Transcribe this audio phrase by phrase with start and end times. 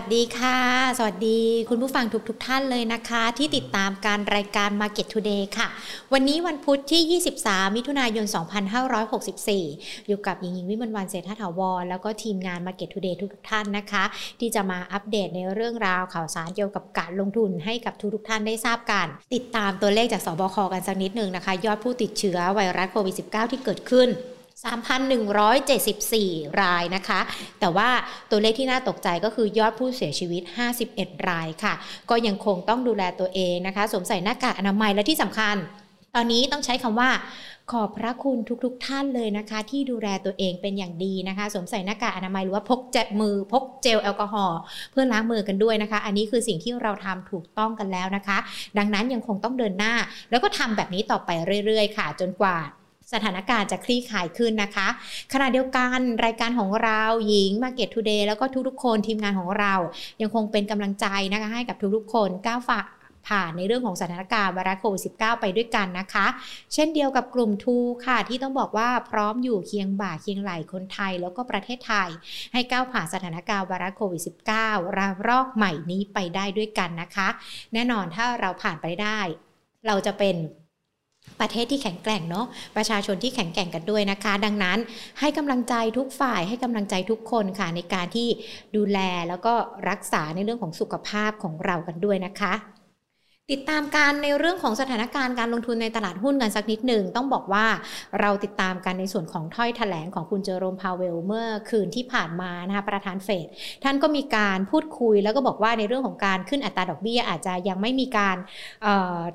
[0.00, 0.58] วัสดีค่ะ
[0.98, 5.68] สวัสดีคุณผู้ฟังทุกทท่านเลยนะคะ ที่ติดตามการรายการ Market Today ค่ะ
[6.12, 8.26] วันนี้วันพุธที่ 23 มิถุนายน
[8.96, 14.04] 2564 อยู่กับหญิงหญิงวิมลวันเศรษฐถาวร แล้วก็ทีมงาน Market Today ทุกทท่านนะคะ
[14.40, 24.10] ที่จะมาอัปเดตในเรื่องราวข่าวสารเกี่ยวกับการลงทุนให้กับทุกทุกท่านได้ทราบกัน ติดตามตัวเลขจากสบคกันสักนิดหนึ่งนะคะ ยอดผู้ติดเชื้อไวรัสโควิด -19 ที่เกิดขึ้น
[24.64, 27.20] 3,174 รายนะคะ
[27.60, 27.88] แต่ว่า
[28.30, 30.42] ตัวเลขที่น่าตกใจก็คือยอดผู้เสียชีวิต
[30.84, 31.74] 51 รายค่ะ
[32.10, 35.56] ก็ยังคงต้องดูแลตัวเองนะคะ สวมใส่หน้ากากอนามัยและที่สำคัญ
[36.14, 37.10] ตอนนี้ต้องใช้คำว่า
[37.72, 44.58] ขอบพระคุณทุกๆทท่านเลยนะคะ ที่ดูแลตัวเองเป็นอย่างดีนะคะ สวมใส่หน้ากากอนามัยหรือว่าพกเจลมือพกเจลแอลกอฮอล์
[44.90, 48.38] เพื่อล้างมือกันด้วยนะคะ อันนี้คือสิ่งที่เราทำถูกต้องกันแล้วนะคะ
[48.78, 49.94] ดังนั้นยังคงต้องเดินหน้า
[50.30, 51.30] แล้วก็ทำแบบนี้ต่อไป
[51.66, 52.56] เรื่อย ๆ ค่ะ จนกว่า
[53.12, 54.88] สถานการณ์จะคลี่คลายขึ้นนะคะ
[55.32, 59.74] ขณะเดียวกันรายการของเราหญิง Market Today แล้วก็ทุกๆ คนทีมงานของเรา
[60.20, 62.80] ยังคงเป็นกำลังใจนะคะให้กับทุกๆ คนก้าวฝ่า
[63.28, 66.26] ผ่านในเรื่องของสถานการณ์ไวรัสโควิด -19 ไปด้วยกันนะคะ
[66.74, 72.08] เช่นเดียวกับกลุ่มทูค่ะ ที่ต้องบอกว่าพร้อมอยู่เคียงบ่าเคียงไหลคนไทย แล้วก็ประเทศไทย
[72.52, 74.22] ให้ก้าวผ่านสถานการณ์ไวรัสโควิด
[74.60, 77.28] -19 ระลอกใหม่นี้ไปได้ด้วยกันนะคะ
[77.74, 79.18] แน่นอนถ้าเราผ่านไปได้
[79.86, 80.36] เราจะเป็น
[81.40, 84.78] ประเทศที่แข็งแกร่งเนาะประชาชนที่แข็งแกร่งกันด้วยนะคะ ดังนั้น
[85.20, 88.28] ให้กำลังใจทุกฝ่ายให้กำลังใจทุกคนค่ะในการที่
[88.76, 89.54] ดูแลแล้วก็
[89.90, 92.77] รักษาในเรื่องของสุขภาพของเรากันด้วยนะคะ
[93.54, 97.66] ติดตามการในเรื่องของสถานการณ์การลงทุนในตลาดหุ้นกันสักนิดหนึ่งต้องบอกว่า
[98.20, 103.46] เราติดตามกันในส่วนของถ้อยแถลงของคุณเจอโรมพาวเวลเมื่อคืนที่ผ่านมานะคะประธานเฟด
[103.84, 108.36] ท่านก็มีการพูดคุยแล้วก็บอกว่าในเรื่องของการขึ้นอัตราดอกเบี้ยอาจจะยังไม่มีการ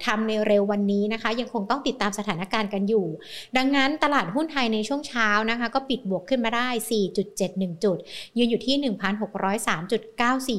[0.05, 3.05] ทำในเร็ววันนี้นะคะ ยังคงต้องติดตามสถานการณ์กันอยู่
[3.58, 6.67] ดังนั้นตลาดหุ้นไทยในช่วงเช้านะคะ ก็ปิดบวกขึ้นมาได้
[7.25, 7.98] 4.71 จุด
[8.38, 8.75] ยืนอยู่ที่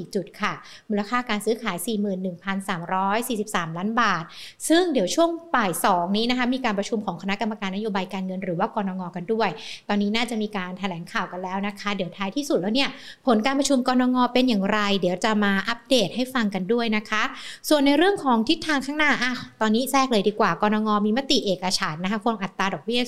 [0.02, 0.52] 1,603.94 จุดค่ะ
[0.88, 4.24] มูลค่าการซื้อขาย 41,340 33ล้านบาท
[4.68, 9.48] ซึ่งเดี๋ยวช่วงป่ายสองนี้นะคะมีการประชุมของคณะกรรมการนโยบายการเงินหรือว่ากรงงกันด้วย
[9.88, 12.88] ตอนนี้น่าจะมีการแถลงข่าวกันแล้วนะคะ เดี๋ยวท้ายที่สุดแล้วเนี่ย
[13.26, 17.22] ผลการประชุมกรงงเป็นอย่างไร เดี๋ยวจะมาอัปเดตให้ฟังกันด้วยนะคะ
[17.68, 23.02] ส่วนในเรื่องของทิศทางข้างหน้าอะตอนนี้แทรกเลยดีกว่ากรงงมีมติเอกฉันนะคะคงอัตราดอกเบี้ย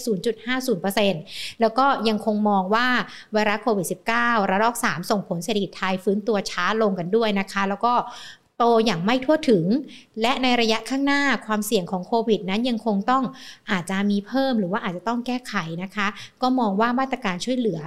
[0.56, 2.86] 0.50%แล้วก็ยังคงมองว่า
[3.32, 3.86] ไวรัสโควิด
[4.18, 7.92] -19 ระลอก 3 ส่งผลเศรษฐกิจไทยฟื้นตัวช้าลงกันด้วยนะคะ แล้วก็
[8.58, 9.64] โตอย่างไม่ทั่วถึง
[10.22, 13.24] และในระยะข้างหน้าความเสี่ยงของโควิด นั้นยังคงต้อง
[13.70, 16.06] อาจจะมีเพิ่มหรือว่าอาจจะต้องแก้ไขนะคะ
[16.42, 17.80] ก็มองว่ามาตรการช่วยเหลือ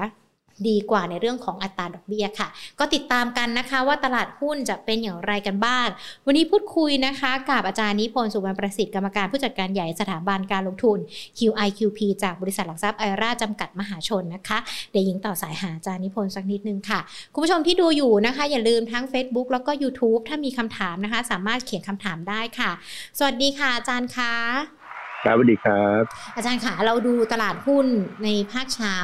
[0.68, 2.48] ดีกว่าในเรื่องของอัตราดอกเบี้ยค่ะ
[2.80, 5.88] ก็ติดตามกันนะคะว่าตลาดหุ้นจะเป็นอย่างไรกันบ้าง
[6.26, 10.98] วันนี้พูดคุยนะคะกับอาจารย์นิพนธ์สุวรรณประสิทธิ์กรรมการผู้จัดการใหญ่สถาบันการลงทุน
[11.38, 14.58] QIQP จากบริษัทหลักทรัพย์ไอราจำกัดมหาชนนะคะ
[14.92, 17.00] เดี๋ยวยิงต่อสายหาอาจารย์นิพนธ์สักนิดนึงค่ะ
[17.34, 22.72] คุณผู้ชมที่ดูอยู่นะคะ อย่าลืมทั้ง Facebook แล้วก็ YouTube ถ้ามีคำถามนะคะ สามารถเขียนคำถามได้ค่ะ
[23.18, 24.79] สวัสดีค่ะอาจารย์คะ
[25.26, 26.04] ครับสวัสดีครับ
[26.36, 27.88] อาจารย์ค่ะเราดูตลาดหุ้น
[28.24, 28.96] ในภาคเช้า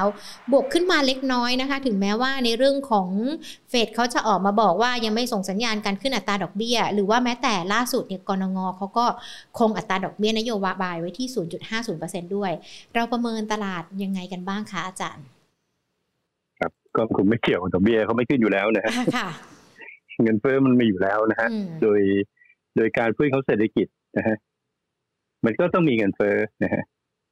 [0.51, 3.09] บวกขึ้นมาเล็กน้อยนะคะ ถึงแม้ว่าในเรื่องของ
[3.69, 9.05] เฟดเขาจะออกมาบอกว่ายังไม่ส่งสัญญาณการขึ้นอัตราดอกเบี้ย หรือว่าแม้แต่ล่าสุดเนี่ยกรงงเขาก็
[9.59, 11.27] คงอัตราดอกเบี้ยนโยบายไว้ที่
[11.81, 12.51] 0.50%ด้วย
[12.93, 15.25] เราประเมินตลาดยังไงกันบ้างคะอาจารย์
[16.59, 18.93] ครับก็คงไม่เกี่ยวกับดอกเบี้ยเขาไม่ขึ้นอยู่แล้วนะฮะ
[20.23, 21.49] เงินเฟ้อมันมีอยู่แล้วนะฮะ
[21.81, 21.99] โดย
[22.75, 23.87] โดยการฟื้นเขาเศรษฐกิจ
[24.17, 24.37] นะฮะ
[25.45, 26.83] มันก็ต้องมีเงินเฟ้อนะฮะ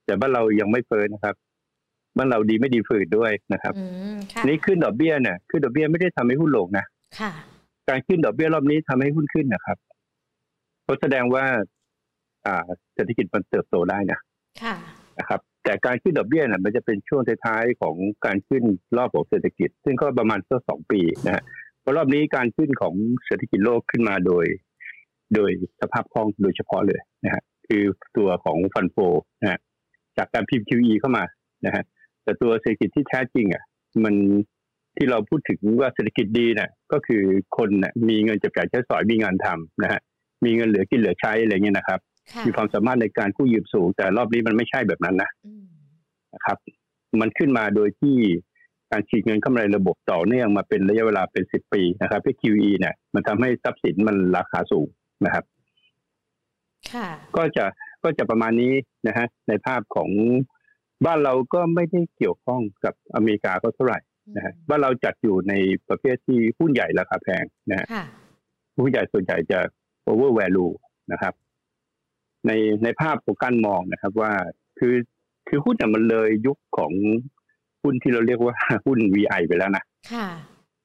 [0.06, 1.36] แต่บ้านเรายังไม่เฟ้อนะครับ
[2.18, 3.74] บ้านเราดีไม่ดีฝืดด้วยนะครับ
[4.48, 6.86] นี่ขึ้นดอกเบี้ยเนี่ยขึ้นดอกเบี้ยไม่ได้ทำให้หุ้นลงนะ
[7.90, 9.78] การขึ้นดอกเบี้ยรอบนี้ทำให้หุ้นขึ้นนะครับ
[10.84, 11.44] เพราะแสดงว่า
[12.46, 14.20] อ่าเศรษฐกิจมันเติบโตได้นะ
[15.20, 17.96] นะครับ แต่การขึ้นดอกเบี้ยเนี่ยมันจะเป็นช่วงท้ายๆของ
[18.26, 18.64] การขึ้น
[18.98, 21.44] รอบของเศรษฐกิจ ซึ่งก็ประมาณสักสองปีนะฮะ
[21.82, 22.94] เพราะรอบนี้การขึ้นของ
[23.26, 24.46] เศรษฐกิจโลกขึ้นมาโดย
[25.36, 25.52] โดย
[25.82, 27.84] สภาพคล่องโดยเฉพาะเลยนะฮะ คือ
[28.18, 28.98] ตัวของฟันโฟ
[29.42, 29.60] นะฮะ
[30.18, 31.24] จากการพิมพ์ QE เข้ามา
[31.66, 31.84] นะฮะ
[32.24, 33.64] แต่ตัวเศรษฐกิจที่แท้จริงอะ
[34.04, 34.16] มัน
[34.98, 37.24] ที่เราพูดถึงว่าเศรษฐกิจดีนะ่ะก็คือ
[37.58, 40.02] คนนะ่ะมีเงินจับจ่ายใช้สอยมีงานทำนะฮะ
[40.46, 42.00] มีเงินเหลือกินเหลือใช้อะไรเงี้ยนะครับ
[42.46, 45.30] มีความสามารถในการกู้ยืมสูง แต่รอบนี้มันไม่ใช่แบบนั้นนะ
[46.34, 46.58] นะครับ
[47.22, 48.16] มันขึ้นมาโดยที่
[48.92, 54.88] การฉีดเงินเข้ามาในระบบต่อเนื่องมาเป็นระยะเวลาเป็นสิบปีนะครับที่ QE เนี่ยมันทำให้ทรัพย์สินมันราคาสูง
[55.26, 55.44] นะครับ
[57.38, 57.66] ก็จะ
[58.04, 58.74] ก็จะประมาณนี้
[59.08, 60.10] นะฮะในภาพของ
[61.06, 64.00] บ้านเราก็ไม่ได้เกี่ยวข้องกับอเมริกาก็เท่าไหร่
[64.36, 65.54] นะฮะบ้านเราจัดอยู่ใน
[65.88, 67.88] ประเภทที่หุ้นใหญ่ราคาแพงนะฮะ
[68.84, 69.60] หุ้นใหญ่ส่วนใหญ่จะ
[70.08, 70.74] over value
[71.12, 71.34] นะครับ
[72.48, 72.52] ใน
[72.84, 74.32] ในภาพของการมองนะครับ ว่า
[74.80, 74.96] คือ
[75.48, 76.92] คือหุ้นมันเลยยุคของ
[77.84, 79.84] หุ้นที่เราเรียกว่าหุ้น VI ไปแล้วนะ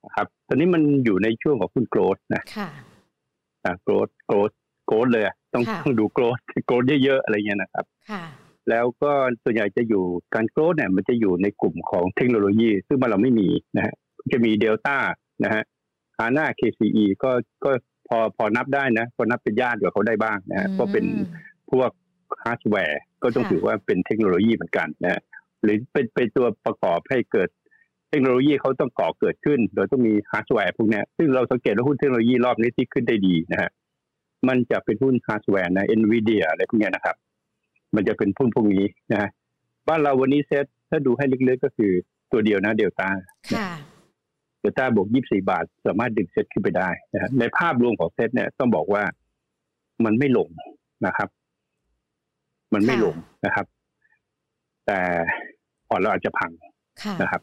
[0.05, 2.71] นะครับ ตอนนี้มันอยู่ในช่วงของคุณโกรดนะค่ะ
[3.83, 4.51] โกรดโกรด
[4.89, 5.25] โกรดเลย
[5.55, 8.25] ต้องต้องดูโกรดโกรดเยอะๆอะไรเงี้ยนะครับค่ะ
[8.71, 9.13] แล้วก็
[9.43, 10.05] ส่วนใหญ่จะอยู่
[10.35, 13.95] การโกรดเนี่ยมันจะอยู่ในกลุ่มของเทคโนโลยี ซึ่งมันเราไม่มีนะฮะ
[14.33, 14.97] จะมีเดลต้า
[15.45, 15.63] นะฮะ
[16.19, 17.31] ฮาน่า KCE ก็
[17.65, 17.71] ก็
[18.09, 21.05] พอพอนับได้นะพอนับเป็นญาติกับเขาได้บ้างนะฮะก็เป็น
[21.71, 21.91] พวก
[22.45, 25.21] ฮาร์ดแวร์ก็ต้องถือว่าเป็นเทคโนโลยีเหมือนกันนะ
[25.63, 27.49] หรือเป็นเป็นตัวประกอบให้เกิด
[28.09, 33.71] เทคโนโลยีเขาต้องก่อเกิดขึ้น โดยต้องมีฮาร์ดแวร์พวกนี้ซึ่งเราสังเกตว่าหุ้นเทคโนโลยีรอบนี้ที่ขึ้นได้ดีนะฮะ
[34.49, 37.17] มันจะเป็นหุ้นฮาร์ดแวร์นะ NVIDIA อะไรพวกนี้นะครับ
[37.95, 39.31] มันจะเป็นหุ้นพวกนี้นะฮะ
[39.89, 41.93] บ้านเราวันนี้เซ็ตถ้าดูให้ลึกๆก็คือ
[42.33, 49.03] ตัวเดียวนะ DELTA DELTA บวกยี่สี่บาท สามารถดึงเซ็ตขึ้นไปได้นะฮะในภาพรวมของเซ็ตเนี่ยต้องบอกว่า
[50.05, 50.49] มันไม่ลง
[51.07, 51.29] นะครับ
[52.75, 53.15] มันไม่ลง
[53.45, 53.67] นะครับ
[54.87, 55.01] แต่
[55.89, 56.51] พอเราอาจจะพัง
[57.23, 57.43] นะครับ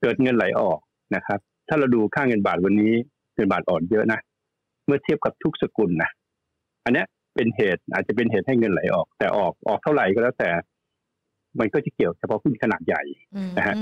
[0.00, 0.78] เกิดเงินไหลออก
[1.16, 2.92] นะครับ ถ้าเราดูค่าเงินบาทวันนี้
[3.34, 4.20] เงินบาทอ่อนเยอะนะ
[4.86, 6.10] เมื่อเทียบกับทุกสกุลนะ
[6.84, 7.04] อันนี้
[7.34, 10.50] เป็นเหตุอาจจะเป็นเหตุให้เงินไหลออก แต่ออกออกเท่าไหร่ก็แล้วแต่
[11.58, 13.02] มันก็จะเกี่ยวเฉพาะหุ้นขนาดใหญ่
[13.58, 13.74] นะฮะ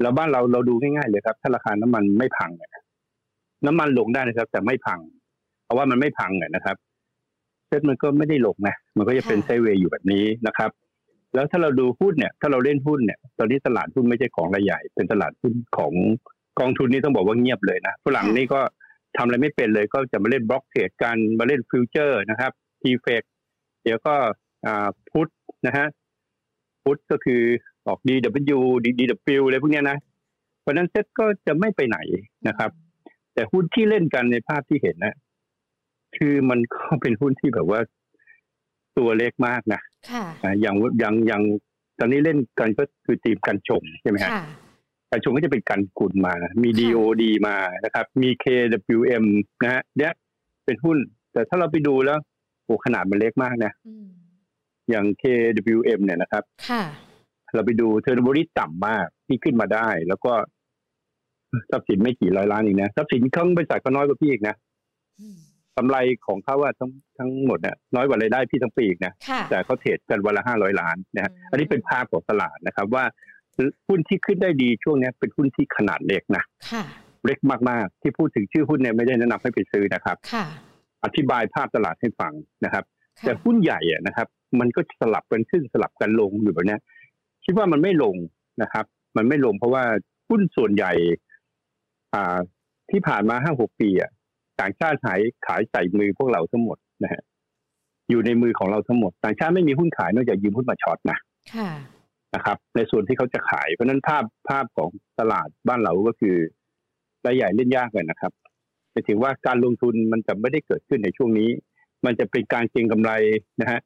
[0.00, 2.70] แล้วบ้านเราเราดูง่ายๆเลยครับ ถ้าราคาน้ำมันไม่พังเนี่ย
[3.66, 5.00] น้ำมันลงได้นะครับ แต่ไม่พัง
[5.64, 6.76] เพราะว่ามันไม่พังเนี่ยนะครับ
[7.68, 10.70] เซ็ตมันก็ไม่ได้ลงนะมันก็จะเป็น sideway อยู่แบบนี้นะครับ
[11.34, 15.92] แล้วถ้าเราดูหุ้นเนี่ย ถ้าเราเล่นหุ้นเนี่ย ตอนนี้ตลาดหุ้นไม่ใช่ของรายใหญ่ เป็นตลาดหุ้นของ
[16.60, 18.60] กองทุนนี่ต้องบอกว่าเงียบเลยนะฝรั่งนี่ก็
[19.16, 22.52] ทำอะไรไม่เป็นเลยก็จะมาเล่น block trade กันมาเล่น future นะครับ
[22.82, 23.22] TFEX
[23.82, 24.14] เดี๋ยวก็
[25.10, 25.28] put
[25.66, 25.86] นะฮะ
[26.82, 27.42] put ก็คือ
[27.86, 29.98] ออก DW DW อะไรพวกนี้นะ
[30.60, 31.98] เพราะนั้นเซ็ตก็จะไม่ไปไหน
[32.48, 32.70] นะครับ
[33.34, 35.14] แต่หุ้นที่เล่นกันในภาพที่เห็นนะ
[36.16, 37.80] คือมันก็เป็นหุ้นที่แบบว่า
[38.98, 39.80] ตัวเล็กมากนะ
[40.10, 40.24] ค่ะ
[40.60, 41.42] อย่างอย่างอย่าง
[41.98, 44.40] ตอนนี้เล่นกันก็คือทีมกันชมใช่ไหมฮะการ
[45.24, 49.24] ชมก็จะเป็นการกุลมา มี DOD มานะครับ มี KWM
[49.62, 50.12] นะฮะเนี่ย
[50.64, 50.98] เป็นหุ้น
[51.32, 52.18] แต่ถ้าเราไปดูแล้ว
[52.64, 53.72] โอ้ขนาดมันเล็กมากนะ
[54.90, 56.82] อย่าง KWM เนี่ยนะครับค่ะ
[57.54, 60.32] เราไปดูเทอร์โบริต่ำมากที่ขึ้นมาได้ แล้วก็
[61.70, 64.56] ทรัพย์สินไม่กี่ร้อยล้านเองนะทรัพย์สินข้างบริษัทก็น้อยกว่าพี่อีกนะ
[65.76, 65.96] กำไร
[66.26, 69.12] ของเขาว่าทั้งทั้งหมดเนี่ยน้อยกว่ารายได้พี่ทั้งปีอีกนะ
[69.50, 73.04] แต่เขาเทรดกันวันละห้าร้อยล้านนะอันนี้เป็นภาพของตลาดนะครับ ว่า
[73.88, 76.44] หุ้นที่ขึ้นได้ดีช่วงนี้เป็นหุ้นที่ขนาดเล็กนะ
[77.24, 77.38] เล็ก
[77.70, 80.16] มากๆ ที่พูดถึงชื่อหุ้นเนี่ยไม่ได้แนะนำให้ไปซื้อนะครับ
[81.04, 82.32] อธิบายภาพตลาดให้ฟัง
[82.64, 82.84] นะครับ
[83.24, 84.28] แต่หุ้นใหญ่อะนะครับ
[84.60, 86.76] มันก็สลับกันขึ้นสลับกันลงอยู่แบบนี้
[87.44, 88.16] คิดว่ามันไม่ลง
[88.62, 88.84] นะครับ
[89.16, 89.84] มันไม่ลงเพราะว่า
[90.28, 90.92] หุ้นส่วนใหญ่
[92.14, 92.38] อ่า
[92.90, 94.10] ที่ผ่านมาห้าหกปีอะ
[94.60, 97.22] ต่างชาติขายขายใส่มือพวกเราทั้งหมดนะฮะ
[98.10, 101.18] อยู่ในมือของเราทั้งหมด ต่างชาติไม่มีหุ้นขายนอกจากยืมหุ้นมาช็อตนะ
[101.54, 101.70] ค่ะ
[102.34, 104.90] นะครับในส่วนที่เขาจะขายเพราะนั้นภาพภาพของ
[105.20, 106.36] ตลาดบ้านเราก็คือ
[107.26, 108.32] รายใหญ่เล่นยากเลยนะครับ
[108.92, 111.50] หมายถึงว่าการลงทุนมันจะไม่ได้เกิดขึ้นในช่วงนี้
[112.04, 113.12] มันจะเป็นการเก็งกำไร
[113.60, 113.80] นะฮะ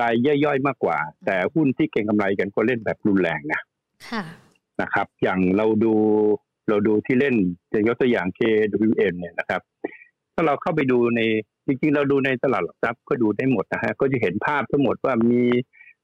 [0.00, 3.60] รายย่อยๆมากกว่า แต่หุ้นที่เก็งกำไรกันก็เล่นแบบรุนแรงนะ
[4.08, 4.22] ค่ะ
[4.82, 5.94] นะครับ อย่างเราดู
[6.68, 7.34] เราดูที่เล่น
[7.72, 9.60] จะยกตัวอย่าง KWN เนี่ยนะครับ
[10.34, 11.20] ถ้าเราเข้าไปดูใน
[11.66, 15.42] จริงๆ เราดูในตลาดหลักทรัพย์ก็ดูได้หมดนะฮะก็จะเห็นภาพทั้งหมดว่ามี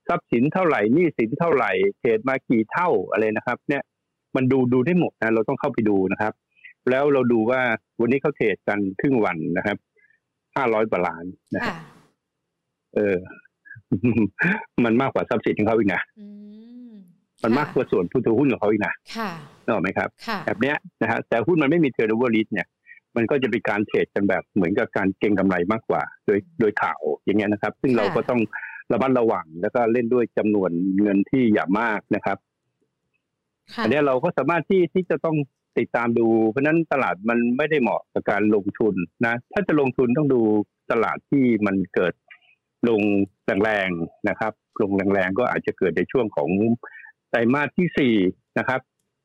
[0.09, 3.83] ทรัพย์สินเท่าไหร่หนี้สินเท่าไหร่trade มากี่เท่าอะไรนะครับ เนี่ย
[4.37, 6.33] มันดูดูได้หมดนะเราต้องเข้าไปดูนะครับ
[6.91, 7.61] แล้วเราดูว่า
[8.01, 9.77] วันนี้เขา trade กันครึ่งวันนะครับ
[10.57, 11.77] ห้าร้อยกว่าล้านนะครับ
[12.95, 13.17] เออ
[14.85, 16.03] มันมากกว่าทรัพย์สินของเขาอีกนะ
[17.45, 19.31] มันมากกว่าส่วนผู้ถือหุ้นของเขาอีกนะค่ะ
[19.65, 20.09] นึกออกไหมครับ
[20.47, 22.67] แบบเนี้ยนะฮะแต่หุ้นมันไม่มี turnover list เนี่ย
[23.17, 28.41] มันก็จะเป็นการ trade กันแบบเหมือนกับการเก็งกำไรมากกว่า โดยโดยข่าวอย่างเงี้ยนะครับ ซึ่งเราก็ต้อง
[28.93, 32.39] ระมัดระวังแล้วก็เล่นด้วยจำนวนเงินที่อย่ามากนะครับ
[33.77, 35.37] อันนี้เราก็สามารถที่ที่จะต้อง
[35.79, 38.95] ติดตามดู เพราะนั้นตลาดมันไม่ได้เหมาะกับการลงทุน
[39.27, 40.41] นะ ถ้าจะลงทุนต้องดู
[40.91, 42.15] ตลาดที่มันเกิด
[42.89, 43.03] ลง
[43.65, 44.53] แรงๆนะครับ
[44.83, 46.49] ลงแรงๆก็อาจจะเกิดในช่วงของ
[47.31, 48.15] ไตรมาสที่สี่
[48.59, 48.81] นะครับ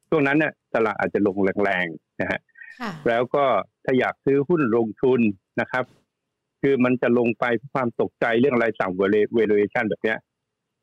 [0.10, 2.40] ช่วงนั้นเนี่ยตลาดอาจจะลงแรงๆนะฮะ
[3.08, 3.44] แล้วก็
[3.86, 5.22] ถ้าอยากซื้อหุ้นลงทุน
[5.62, 5.86] นะครับ
[6.62, 10.20] คือมันจะลงไปความตกใจเรื่องอะไรต่างเวลูเอชันแบบเนี้ย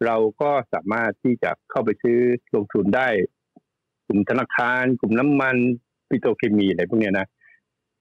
[0.07, 2.19] เราก็สามารถที่จะเข้าไปซื้อ
[2.55, 3.09] ลงทุนได้
[4.07, 5.57] กลุ่มธนาคาร กลุ่มน้ำมัน
[6.09, 7.27] ปิโตรเคมีอะไรพวกเนี้ยนะ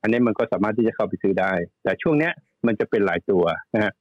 [0.01, 1.51] อันนี้มันก็สามารถที่จะเข้าไปซื้อได้
[1.83, 2.33] แต่ช่วงเนี้ย
[2.67, 3.43] มันจะเป็นหลายตัว
[3.75, 3.93] นะฮะ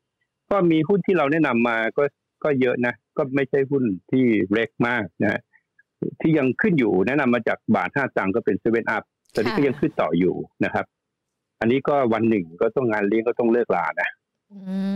[0.50, 2.04] ก็มีหุ้นที่เราแนะนำมาก็
[2.44, 5.40] ก็เยอะนะ ก็ไม่ใช่หุ้นที่เล็กมากนะฮะ
[6.20, 9.02] ที่ยังขึ้นอยู่แนะนำมาจากบาทห้าตังก็เป็นเซเว่นอัพ
[9.34, 10.86] ตอนนี้ก็ยังขึ้นต่ออยู่นะครับ
[11.60, 14.08] อันนี้ก็วันหนึ่งก็ต้องงานเลี้ยงก็ต้องเลิกลานะ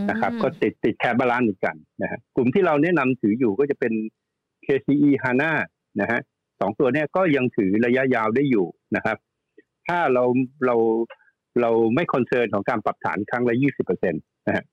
[0.09, 3.93] นะครับ ก็ติดติด cash balance เหมือนกันนะฮะกลุ่มที่เราแนะนำถืออยู่ก็จะเป็น
[4.65, 5.51] KCE HANA
[6.01, 6.19] นะฮะ
[6.59, 8.65] สองตัวนี้ก็ยังถือระยะยาวได้อยู่
[8.95, 9.17] นะครับ
[9.87, 10.23] ถ้าเรา
[10.65, 10.75] เรา
[11.61, 14.63] เราไม่ concern ของการปรับฐานครั้งละยี่สิบเปอร์เซ็นต์นะฮะ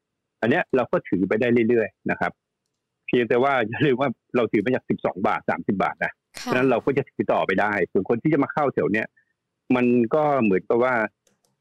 [0.40, 2.32] อันเนี้ยเราก็ถือไปได้เรื่อยๆนะครับ
[3.06, 9.06] เพียงแต่ว่าอย่าลืมว่าเราถือมาจากสิบสองบาทสามสิบบาทนะเพราะนั้นเราก็จะถือต่อไปได้ ส่วนคนที่จะมาเข้าแถวเนี้ย
[9.76, 10.94] มันก็เหมือนกับว่า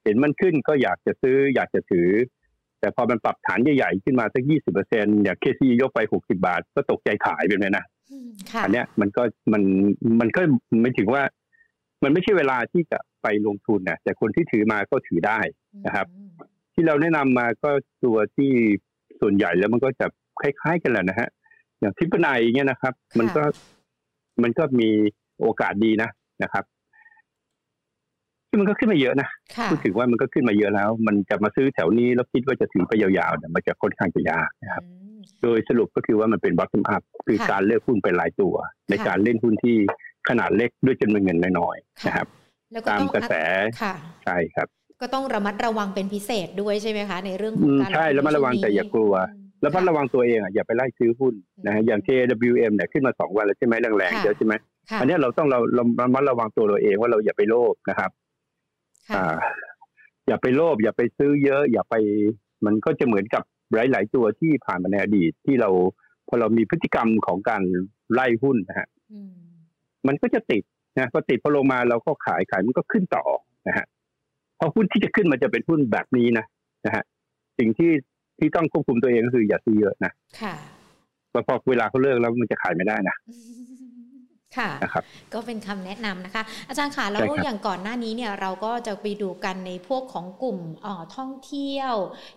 [0.07, 2.09] เห็นมันขึ้นก็อยากจะซื้ออยากจะถือ
[2.79, 7.85] แต่พอมันปรับฐานใหญ่ๆขึ้นมาสักยี่สิบเปอร์เซ็นต์อย่างเคซียกไปหกสิบาท ก็ตกใจขายไปเลยนะ
[8.63, 9.23] อันเนี้ยมันก็
[9.53, 9.63] มัน
[10.19, 10.41] มันก็
[10.81, 11.23] ไม่ถึงว่า
[12.03, 15.39] มันไม่ใช่เวลาที่จะไปลงทุนนะแต่คนที่ถือมาก็ถือได้
[15.85, 16.07] นะครับ
[16.73, 17.71] ที่เราแนะนำมาก็
[18.03, 18.51] ตัวที่
[19.21, 20.05] ส่วนใหญ่แล้วมันก็จะ
[20.41, 21.29] คล้าย ๆ กันแหละนะฮะ
[21.79, 23.43] อย่างทิปไนเนี่ยนะครับ มันก็
[24.43, 24.89] มันก็มี
[25.41, 26.09] โอกาสดีนะ
[26.43, 26.63] นะครับ
[28.47, 29.29] ที่มันก็ขึ้นมาเยอะนะ
[29.71, 34.83] พูดถึงว่ามันก็ขึ้นมาเยอะแล้ว มันจะมาซื้อแถวนี้แล้วคิดว่าจะถือไปยาวๆเนี่ยมันจะค่อนข้างจะยากนะครับ
[35.43, 38.55] โดยสรุปก็คือว่ามันเป็น bottom up คือการเลือกหุ้นเป็นรายตัว
[38.89, 39.77] ในการเล่นหุ้นที่
[40.29, 42.27] ขนาดเล็กด้วยจำนวนเงินน้อยๆนะครับ
[42.89, 43.33] ตามกระแส
[44.25, 44.67] ใช่ครับ
[45.01, 49.13] ก็ต้องระมัดระวังเป็นพิเศษด้วยใช่ไหมคะ ในเรื่องของการใช่แล้วมัดระวังแต่อย่ากลัว
[49.61, 51.33] แล้วมัดระวังตัวเองอะอย่าไปไล่ซื้อหุ้น
[51.65, 54.53] นะฮะอย่าง KWM เนี่ยขึ้นมาสองวันแล้วใช่ไหมแรงๆเยอะใช่ไหม
[54.99, 58.11] อันนี้เราต้องเราเราระมัดระวังตัวเราเองว่าเราอย่าไปโลภนะครับ
[59.15, 59.37] อ่า
[60.27, 61.95] อย่าไปโลภอย่าไปซื้อเยอะ อย่าไป
[62.65, 65.69] มันก็จะเหมือนกับหลาย ๆ ตัวที่ผ่านมาในอดีตที่เรา
[66.27, 67.63] พอเรามีพฤติกรรมของการ
[68.13, 68.87] ไล่หุ้นนะฮะ
[70.07, 70.63] มันก็จะติด
[70.97, 73.23] นะพอติดพอลงมาเราก็ขายขายมันก็ขึ้นต่อ
[73.67, 73.85] นะฮะ
[74.59, 76.45] พอหุ้นที่จะขึ้นมันจะเป็นหุ้นแบบนี้นะ
[76.85, 77.03] นะฮะ
[77.59, 77.91] สิ่งที่
[78.39, 80.11] ที่ต้องควบคุมตัวเองก็คืออย่าซื้อเยอะนะ
[80.41, 80.55] ค่ะ
[81.47, 83.15] พอเวลาเขาเลิกแล้วมันจะขายไม่ได้นะ
[84.57, 84.69] ค่ะ
[85.33, 90.59] ก็เป็นคำแนะนำนะคะ อาจารย์ค่ะแล้วอย่างก่อนหน้านี้เนี่ยเราก็จะไปดูกันในพวกของกลุ่ม
[91.15, 91.93] ท่องเที่ยว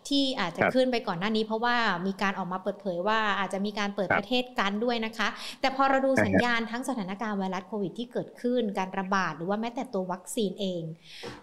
[0.09, 1.76] ที่อาจจะขึ้นไปก่อนหน้านี้ เพราะว่า
[2.07, 5.29] มีการออกมาเปิดเผยว่าอาจจะมีการเปิดประเทศกันด้วยนะคะ
[5.61, 10.83] แต่พอเราดูสัญญาณทั้งสถานการณ์ไวรัสโควิดที่เกิดขึ้นการระบาดหรือว่าแม้แต่ตัววัคซีนเอง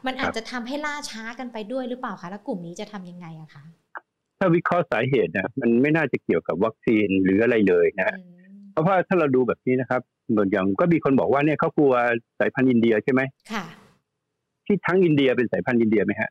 [0.05, 3.63] มันอาจจะทำให้ล่าช้ากันไปด้วยหรือเปล่าคะแล้วกลุ่มนี้จะทำยังไงอะคะ
[4.39, 8.36] ถ้าวิเคราะห์สาเหตุนะมันไม่น่าจะเกี่ยวกับวัคซีนหรืออะไรเลยนะเพ
[8.77, 11.93] ราะว่าถ้าเราดูแบบนี้นะครับเหมือนอย่างก็มีคนบอกว่าเนี่ยเขากลัว
[12.39, 13.65] สายพันธุ์อินเดียใช่ไหมค่ะ
[14.65, 16.29] ที่ทั้งอินเดียเป็นสายพันธุ์อินเดียไหมฮะ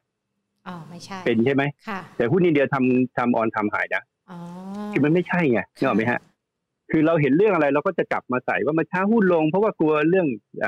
[0.69, 4.39] อ๋อไม่ใช่ เป็นใช่ไหมค่ะ แต่หุ้นอินเดียทำทำออนทำหายนะอ๋อ
[4.93, 6.21] คือมันไม่ใช่ไงนึกออกไหมฮะ
[6.91, 10.27] คือเราเห็นเรื่องอะไรเราก็จะกลับมาใส่ว่ามันช้าหุ้นลง เพราะว่ากลัวเรื่อง
[10.65, 10.67] อ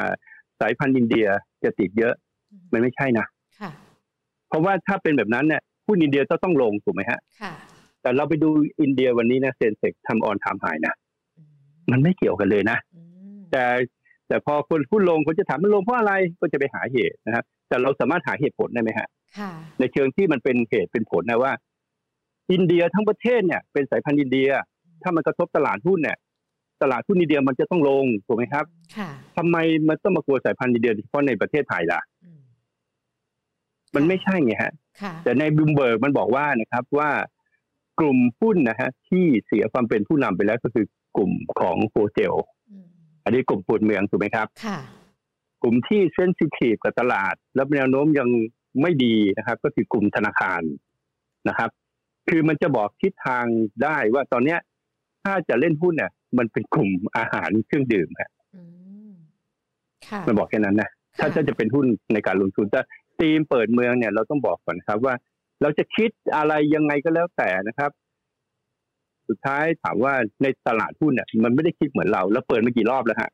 [0.61, 1.27] สายพันธุ์อินเดีย
[1.65, 2.15] จะติดเยอะ
[2.73, 3.27] มันไม่ใช่นะ
[3.61, 3.71] ค่ะ
[4.49, 7.53] เพราะว่าถ้าเป็นแบบนั้นเนี่ยหุ้นอินเดียก็ต้องลงถูกไหมฮะ ค่ะ
[8.03, 8.49] แต่เราไปดู
[8.83, 10.95] อินเดียวันนี้นะเซนเซกทำออนทำหายนะ
[11.91, 12.79] มันไม่เกี่ยวกันเลยนะ
[13.53, 13.65] แต่
[14.29, 19.09] แต่พอคนพูดลงคนจะถามมันลงเพราะอะไรก็จะไปหาเหตุนะครับแต่เราสามารถหาเหตุผลได้ไหมฮะ
[19.79, 21.53] ในเชิงที่มันเป็นเหตุเป็นผลนะว่า
[22.53, 24.49] อินเดียทั้งประเทศเนี่ย เป็นสายพันธุ์อินเดีย
[25.03, 26.19] ถ้ามันกระทบตลาดหุ้นเนี่ย
[26.83, 28.65] ตลาดหุ้นอินเดียมันจะต้องลงถูกไหมครับ
[29.37, 29.57] ทำไม
[29.89, 32.01] มันต้องมากลัวสายพันธุ์อินเดียเฉพาะในประเทศไทยล่ะ
[33.95, 34.73] มันไม่ใช่ไงฮะ
[35.25, 37.11] แต่ในบูมเบิร์กมันบอกว่านะครับว่า
[38.01, 40.85] กลุ่มหุ้นนะฮะที่เสียความเป็นผู้นำไปแล้วก็คือ
[41.19, 42.35] กลุ่มของ hotel
[43.25, 44.79] อันนี้กลุ่มเปิดเมืองถูกไหมครับค่ะ
[45.63, 48.29] กลุ่มที่ sensitive กับตลาด แล้วแนวโน้มยัง
[48.83, 50.63] ไม่ดีนะครับ ก็คือกลุ่มธนาคาร
[51.49, 51.71] นะครับ
[52.29, 53.45] คือมันจะบอกทิศทาง
[53.83, 54.59] ได้ว่าตอนเนี้ย
[55.25, 58.31] ถ้าจะเล่นหุ้นเนี่ยมันเป็นกลุ่มอาหารเครื่องดื่มครับ
[60.27, 62.81] มันบอกแค่นั้นนะถ้าจะเป็นหุ้นในการลงทุนแต่
[63.19, 65.15] ทีมเปิดเมืองเนี่ยเราต้องบอกก่อนครับว่า
[65.63, 67.91] เราจะคิดอะไรยังไงก็แล้วแต่นะครับ
[69.29, 73.31] สุดท้ายถามว่าในตลาดหุ้นเนี่ยมันไม่ได้คิดเหมือนเรา แล้วเปิดมากี่รอบแล้วฮะ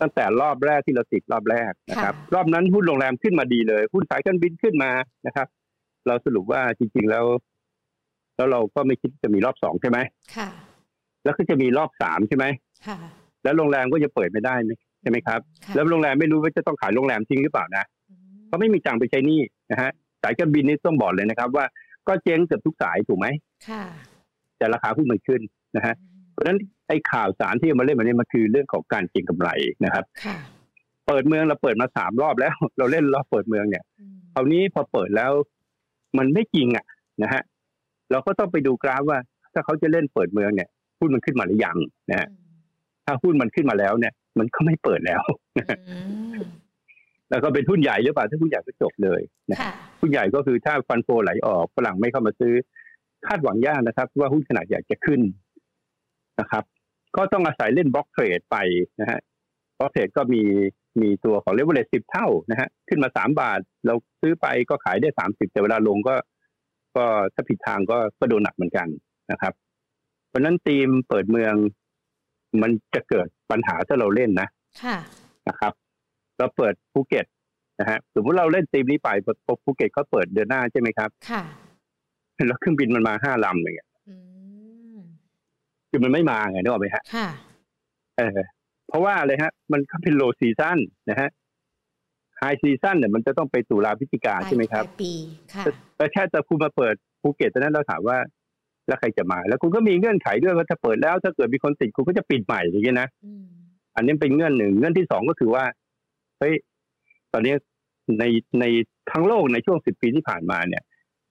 [0.00, 4.90] ตั้งแต่รอบแรกที่เราติดรอบแรกนะครับรอบนั้นหุ้นโรงแรมขึ้นมาดีเลย หุ้นสายการบินขึ้นมา
[5.26, 5.46] นะครับ
[6.06, 7.24] เราสรุปว่าจริง ๆแล้ว
[8.36, 9.98] แล้วเราก็ไม่คิดจะมีรอบสองใช่ไหม
[10.36, 10.48] ค่ะ
[11.24, 12.44] แล้วก็จะมีรอบสามใช่ไหม
[12.86, 12.98] ค่ะ
[13.44, 14.54] แล้วโรงแรมก็จะเปิดไม่ได้
[15.00, 15.40] ใช่ไหมครับ
[15.74, 17.84] แล้วโรงแรมไม่รู้ว่าจะต้องขายโรงแรมจริงหรือเปล่านะ
[18.46, 19.40] เขาไม่มีจังไปใช้นี่
[19.70, 19.90] นะฮะ
[20.22, 21.64] สายการบินนี่ต้องบอกเลยนะครับ ว่า
[22.08, 23.26] ก็เจ๊งเกือบทุกสายถูกไหม
[23.68, 23.84] ค่ะ
[24.58, 25.40] แต่ราคาหุ้นมันขึ้น
[25.76, 25.94] นะฮะ
[26.32, 26.58] เพราะฉะนั้น
[26.88, 29.48] ไอ้ข่าวสารที่มาเล่นมาเนี่ยมันคือเรื่องของการเก็งกำไร
[29.84, 30.04] นะครับ
[31.06, 33.84] เปิดเมืองเราเปิดมาสามรอบแล้ว เราเล่นรอบเปิดเมืองเนี่ย
[34.34, 35.32] คราวนี้พอเปิดแล้ว
[36.18, 36.84] มันไม่จริงอะ
[37.22, 37.42] นะฮะ
[38.10, 39.18] เราก็ต้องไปดูกราฟว่า
[39.54, 40.68] ถ้าเขาจะเล่นเปิดเมืองเนี่ย
[40.98, 41.76] หุ้นมันขึ้นมาหรือยัง
[42.10, 42.28] นะฮะ
[43.04, 45.22] ถ้าหุ้นมันขึ้นมาแล้วเนี่ย มันก็ไม่เปิดแล้ว
[47.30, 49.20] แล้วก็เป็นหุ้นใหญ่หรือเปล่าถ้าหุ้นใหญ่ก็จบเลย
[49.50, 49.58] นะ
[50.00, 52.54] หุ้นใหญ่ก็คือถ้าฟันโฟไหลออกฝรั่งไม่เข้ามาซื้อ
[53.26, 55.20] คาดหวังยากนะครับ ว่าหุ้นขนาดใหญ่จะขึ้น
[56.40, 56.64] นะครับ
[57.16, 58.56] ก็ต้องอาศัยเล่น block trade ไป
[59.00, 59.20] นะฮะ
[59.78, 60.42] block trade ก็มี
[61.02, 66.14] มีตัวของเลเวลเลสิบเท่านะฮะขึ้นมาสามบาท เราซื้อไปก็ขายได้สามสิบแต่เวลาลงก็
[66.96, 67.04] ก็
[67.34, 68.88] ถ้าผิดทางก็ก็โดนหนักเหมือนกัน
[69.32, 69.52] นะครับ
[70.28, 71.54] เพราะนั้นทีมเปิดเมือง
[72.62, 74.48] มันจะเกิดปัญหาถ้าเราเล่นนะ
[74.82, 74.96] ค่ะ
[75.48, 75.72] นะครับ
[76.38, 77.26] เราเปิดภูเก็ต
[77.80, 79.10] นะฮะสมมติเราเล่นทีมนี้ไป
[79.64, 81.42] ภูเก็ตเขาเปิดเดือนหน้าใช่ไหมครับ ค่ะ
[82.46, 83.88] แล้วเครื่องบินมันมาห้าลำอย่างเงี้ย
[85.90, 87.28] คือมันไม่มาไงนึกออกไหมฮะค่ะ
[88.16, 88.40] เออ
[88.88, 90.78] เพราะว่าอะไรฮะ มันก็เป็น low season
[91.10, 91.28] นะฮะ
[92.38, 95.12] high season เนี่ยมันจะต้องไปตุลาพฤศจิกาใช่ไหมครับปี
[95.54, 95.64] ค่ะ
[95.96, 98.18] แต่แค่จะคุณมาเปิดภูเก็ตตอนนั้นเราถามว่า
[98.88, 103.08] แล้วใครจะมา แล้วคุณก็มีเงื่อนไขด้วยว่าถ้าเปิดแล้วถ้าเกิดมีคนติดคุณก็จะปิดใหม่อย่างเงี้ยนะ
[103.96, 105.64] อันนี้เป็นเงื่อนหนึ่งเงื่อนที่สองก็คือว่า
[106.38, 106.54] เฮ้ย
[107.32, 107.54] ตอนนี้
[108.18, 108.24] ใน
[108.60, 108.64] ใน
[109.10, 110.82] ทั้งโลกในช่วงสิบปีที่ผ่านมาเนี่ย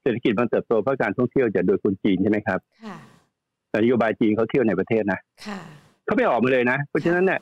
[0.04, 2.98] เศรษฐกิจมันเติบโตเพราะการท่องเที่ยวจากโดยคนจีนใช่ไหมครับค่ะ
[3.76, 5.60] นโยบายจีนเขาเที่ยวในประเทศนะค่ะ
[6.06, 7.40] เขาไม่ออกมาเลยนะ เพราะฉะนั้นเนี่ย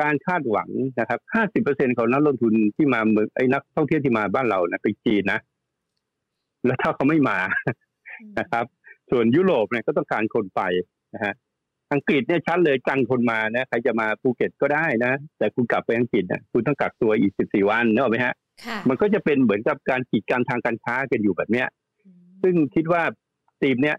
[0.00, 0.70] การคาดหวัง
[1.00, 5.38] นะครับห้าสิบเปอร์เซ็นของนักลงทุนที่มาเมืองไอ้นักท่องเที่ยวที่มาบ้านเรานะไปจีนนะ
[6.66, 7.38] แล้วถ้าเขาไม่มา
[8.38, 8.64] นะครับ
[9.10, 10.62] ส่วนยุโรปเนี่ยก็ต้องการคนไป
[11.14, 11.34] นะฮะ
[11.92, 18.34] อังกฤษเนี่ยชัดเลยกันคนมานะ ใครจะมาภูเก็ตก็ได้นะ แต่คุณกลับไปอังกฤษนะคุณต้องกักตัวอีกสิบสี่วันเนอะไหมฮะ
[18.88, 21.68] มันก็จะเป็นเหมือนกับการกีดกันทางการค้ากันอยู่แบบเนี้ย
[22.42, 23.02] ซึ่งคิดว่า
[23.60, 23.96] ทีมเนี้ย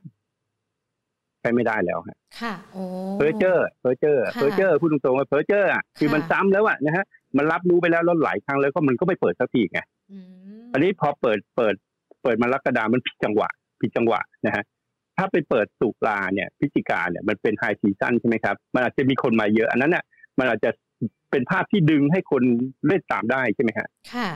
[1.42, 2.84] ใช้ไม่ได้แล้วค่ะโอ้
[3.18, 7.06] เพอร์เจอร์เพอร์เจอร์เพอร์เจอร์พูดตรงๆว่าเพอร์เจอร์อะคือมันซ้ำแล้วอะนะฮะ
[7.38, 9.80] มันรับรู้ไปแล้วแล้วหลายครั้งแล้วก็มันก็ไม่เปิดสักทีไง
[10.74, 11.76] อันนี้พอเปิดเปิด
[12.24, 13.50] เปิดมารกดามันผิดจังหวะ
[13.82, 14.64] ผิดจังหวะนะฮะ
[15.18, 20.04] ถ้าไปเปิดสุกลาเนี่ยพิจิกาเนี่ยมันเป็นไฮซีซั่นใช่ไหมครับ มันอาจจะมีคนมาเยอะ อันนั้นเนี่ย
[20.40, 20.70] มันอาจจะ
[21.32, 22.44] เป็นภาพที่ดึงให้คน
[22.88, 24.30] เล่นตามได้ใช่ไหมคะค่ะ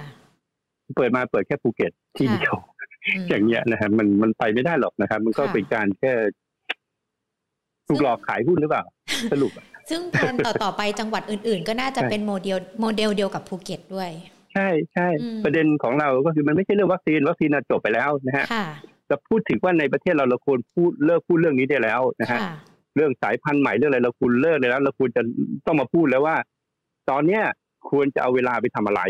[0.97, 2.55] เปิดมาเปิดแค่ภูเก็ตที่เดียว
[3.29, 6.13] อย่างเงี้ยนะฮะมันมันไปไม่ได้หรอกนะครับ มันก็เป็นการแค่
[7.87, 8.83] ถูกหลอกขายหุ้นหรือเปล่า
[9.31, 9.51] สรุป
[9.89, 14.09] ซึ่งแผนต่อต่อไปจังหวัดอื่น ๆ ก็น่าจะเป็น model model เดียวกับภูเก็ตด้วย
[14.53, 15.07] ใช่ใช่
[15.43, 18.45] ประเด็นของเราก็คือมันไม่ใช่เรื่องวัคซีนวัคซีนจบไปแล้วนะฮะ
[19.09, 22.39] จะพูดถึงว่าในประเทศเราเราควรพูดเลิกพูดเรื่องนี้ได้แล้วนะฮะ
[22.95, 25.21] เรื่องสายพันธุ์ใหม่เรื่องอะไรเราควรเลิกเลยแล้ว เราควรจะ
[25.65, 26.35] ต้องมาพูดแล้วว่า
[27.09, 27.43] ตอนเนี้ย
[27.89, 29.01] ควรจะเอาเวลาไปทำอะไร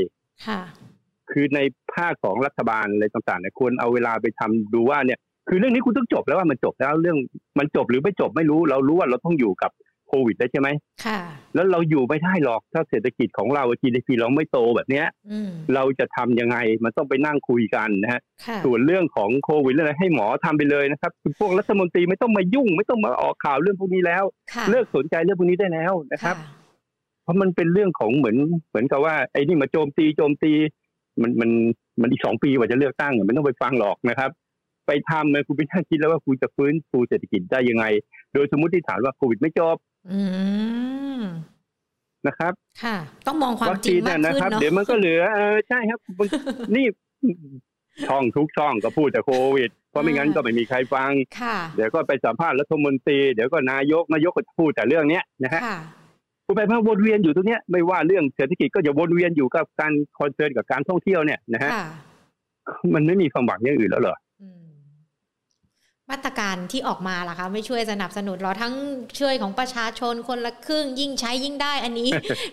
[1.28, 1.60] ค่ะคือใน
[1.94, 7.18] ภาคของรัฐบาลอะไรต่างๆเนี่ยควรเอาเวลาไปทำดูว่าเนี่ย คือเรื่องนี้คุณต้องจบแล้วว่ามันจบแล้วเรื่อง
[7.60, 9.72] มันจบหรือไม่จบไม่รู้ เรารู้ว่าเราต้องอยู่กับ
[10.10, 10.70] โควิดได้ใช่ไหม
[11.06, 11.20] ค่ะ
[11.56, 15.06] แล้วเราอยู่ไม่ได้หรอกถ้าเศรษฐกิจของเรา GDP เราไม่โตแบบเนี้ย
[15.76, 18.22] เราจะทำยังไงมันต้องไปนั่งคุยกันนะฮะ
[18.66, 24.24] ส่วนเรื่องของโควิดเรื่องอะไรให้หมอทำไปเลยนะครับพวกรัฐมนตรีไม่ต้องมายุ่ง ไม่ต้องมาออกข่าวเรื่องพวกนี้แล้ว
[24.70, 26.36] เลิกสนใจเรื่องพวกนี้ได้แล้วนะครับ
[27.24, 28.38] เพราะมันเป็นเรื่องของเหมือน
[28.70, 30.52] เหมือนกับว่าไอ้นี่มาโจมตีโจมตี
[31.22, 31.50] มันมัน
[32.02, 34.30] มันอีกสองปีกว่าจะเลือกตั้งมันต้องไปฟังหรอกนะครับ
[34.88, 37.86] ไปทำเลยคุณไปนั่งคิดแล้วว่าคุณจะฟื้นฟูเศรษฐกิจได้ยังไง
[38.34, 39.78] โดยสมมติฐานว่าโควิดไม่จบ
[42.28, 42.54] นะครับ
[42.84, 46.00] ค่ะ ต้องมองความจริงมากขึ้นเนาะเดี๋ยวมันก็เหลือเออใช่ครับ
[46.76, 46.86] นี่
[48.08, 51.12] ช่องทุกช่องก็พูดแต่โควิด เพราะไม่งั้นก็ไม่มีใครฟัง
[51.76, 55.62] เดี๋ยวก็ไปสัมภาษณ์รัฐมนตรี เดี๋ยวก็นายกนายกก็พูดแต่เรื่องเนี้ยนะฮะ
[56.50, 61.72] คุณไปพักวนเวียนอยู่ตรงเนี้ยไม่ว่าเรื่องเศรษฐกิจก็จะวนเวียนอยู่กับการคอนเซิร์นกับการท่องเที่ยวเนี่ยนะฮะ
[62.94, 64.18] มันไม่มีความหวังอย่างอื่นแล้วเหรอ
[66.12, 68.74] มาตรการที่ออกมาล่ะคะไม่ช่วยสนับสนุนเราทั้ง
[69.20, 72.10] ช่วยของประชาชนคนละครึ่งยิ่งใช้ยิ่งได้ อันนี้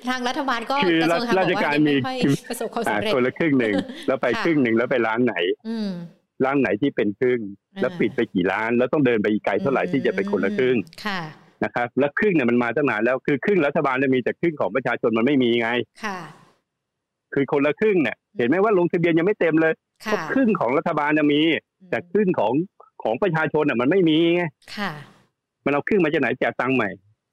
[0.09, 3.75] ทางรัฐบาลก็กระทรวงการบอกว่าไม่ค่อยประสบความสำเร็จคนละครึ่งหนึ่ง
[4.07, 5.35] แล้วไปครึ่งหนึ่งแล้วไปร้านไหน
[6.45, 7.41] ร้านไหนที่เป็นครึ่ง
[7.81, 10.77] แล้วปิดไปกี่ร้าน แล้วต้องเดินไปอีกไกลเท่าไหร่ที่จะไปคนละครึ่ง
[11.65, 15.71] นะครับ แล้วครึ่งเนี่ยมันมาตั้งนานแล้วคือครึ่งรัฐบาลจะมีแต่ครึ่งของประชาชนมันไม่มีไง
[16.05, 16.19] ค่ะ
[17.35, 19.73] คือคนละครึ่งเนี่ยเห็นไหมว่าลงทะเบียนยังไม่เต็มเลย
[20.33, 21.41] ครึ่งของรัฐบาลจะมี
[21.91, 22.53] แต่ครึ่งของ
[23.03, 24.43] ของประชาชนอะมันไม่มีไง
[24.77, 24.93] ค่ะ
[25.65, 26.91] มันเอาครึ่งมาจากไหนแจกตังค์ใหม่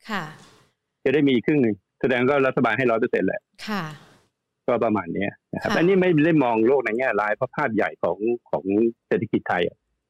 [0.10, 0.24] ค่ะ
[1.04, 3.84] จะได้มีครึ่งหนึ่งแสดงก็รัฐบาลให้ร้อยเปอร์เซ็นต์แหละค่ะ
[4.67, 8.17] ก็ประมาณนี้นะครับ อันนี้ไม่ได้มองโลกในแง่ร้ายเพราะภาพใหญ่ของ
[8.50, 8.63] ของ
[9.08, 9.62] เศรษฐกิจไทย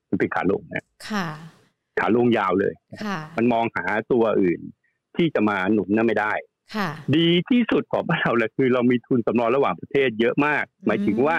[0.09, 1.27] มันเป็นขาลงนะค่ะ
[1.99, 2.73] ขาลงยาวเลย
[3.03, 4.61] ค่ะมันมองหาตัวอื่น
[5.15, 6.33] ที่จะมาหนุนนั่นไม่ได้
[6.75, 11.37] ค่ะดีที่สุดของเราเลยคือเรามีทุนสำรองระหว่างประเทศเยอะมาก หมายถึงว่า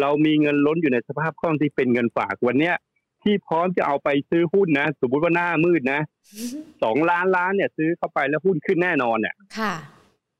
[0.00, 2.76] เรามีเงินล้นอยู่ในสภาพคล่องที่เป็นเงินฝากวันเนี้ย
[3.22, 6.00] ที่พร้อมจะเอาไปซื้อหุ้นนะ สมมติว่าหน้ามืดนะ
[6.82, 9.74] สองล้านล้านเนี่ยซื้อเข้าไปแล้วหุ้นขึ้นแน่นอนเนี่ยค่ะ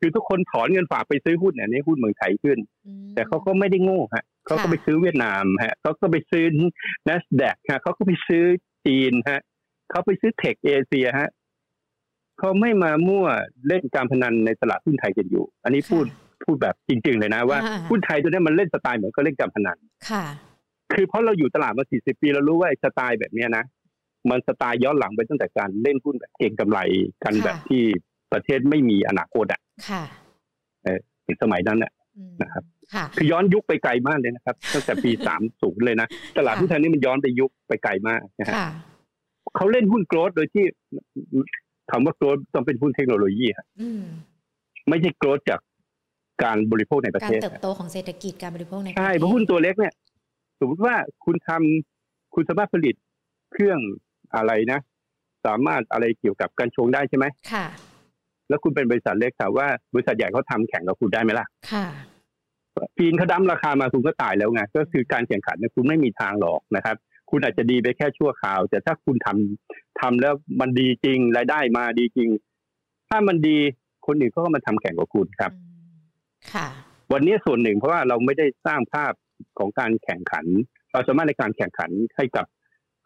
[0.01, 2.59] คือทุกคนถอนเงินฝากไปซื้อหุ้นเนี่ยนี่หุ้นเมืองไทยขึ้น
[3.15, 6.45] แต่เขาก็ไม่ได้โง่ฮะเขาก็ไปซื้อเวียดนามฮะเขาก็ไปซื้อ
[7.09, 8.45] n a s d a q ฮะเขาก็ไปซื้อ
[8.87, 9.41] จีนฮะ
[9.91, 11.31] เขาไปซื้อเทคเอเชียฮะ
[12.39, 13.27] เขาไม่มามั่ว
[13.69, 16.05] เล่นการพนันในตลาดหุ้นไทยกันอยู่ อันนี้พูด
[16.45, 17.59] พูดแบบจริง ๆ เลยนะว่า
[17.91, 19.79] หุ้นไทยตัวนี้มันเล่นสไตล์เหมือนก็เล่นการพนัน
[20.11, 20.25] ค่ะ
[20.93, 23.65] คือเพราะเราอยู่ตลาดมาสี่สิบปีเรารู้ว่าสไตล์แบบนี้นะ
[24.31, 26.79] มันสไตล์ย้อนหลังไปตั้งแต่การเล่นหุ้นแบบเก่งกำไร
[27.25, 27.83] กันแบบที่
[28.33, 30.03] ประเทศไม่มีอนาคตอะค่ะ
[30.85, 30.99] เออ
[31.43, 31.93] สมัยนั้นน่ะ
[32.43, 32.65] นะครับ
[33.17, 38.55] คือย้อนยุคไปไกลมากเลยนะครับตั้งแต่ปีสามศูนย์เลยนะตลาดหุ้นไทยนี่มันย้อนไปยุคไปไกลมากนะฮะ
[39.57, 40.65] เขาเล่นหุ้นโกลดโดยที่
[41.91, 43.67] คำว่าโกลดต้องเป็นหุ้นเทคโนโลยีครับ
[44.89, 45.61] ไม่ใช่โกลดจาก
[46.43, 49.95] การบริโภคในประเทศการเติบโตของเศรษฐกิจการบริโภคในใช่เพราะหุ้นตัวเล็กเนี่ย
[50.61, 52.95] สมมติว่าคุณทำคุณสามารถผลิต
[53.53, 53.79] เครื่อง
[54.37, 54.81] อะไรนะ
[55.47, 57.67] สามารถอะไรเกี่ยวกับการชงได้ใช่ไหมค่ะ
[58.49, 61.87] แล้วคุณเป็นบริษัทเล็กถามว่าบริษัทใหญ่เขาทาแข่งกับคุณได้ไหมล่ะ ค่ะ
[62.97, 66.97] ปีนเขาดั้มราคามาคุณก็ตายแล้วไงก็คือการแข่งขันเนี่ยคุณไม่มีทางหรอกนะครับ
[67.31, 72.29] คุณอาจจะดีไปแค่ชั่วคราว แต่ถ้าคุณทำทำแล้วมันดีจริงรายได้มาดีจริง
[73.09, 73.57] ถ้ามันดี
[74.07, 75.53] คนอื่นก็มาทำแข่งกับคุณครับ
[76.55, 76.69] ค่ะ
[77.13, 79.13] วันนี้ส่วนหนึ่งเพราะว่าเราไม่ได้สร้างภาพ
[79.59, 80.45] ของการแข่งขัน
[80.93, 82.47] เราสามารถในการแข่งขันให้กับ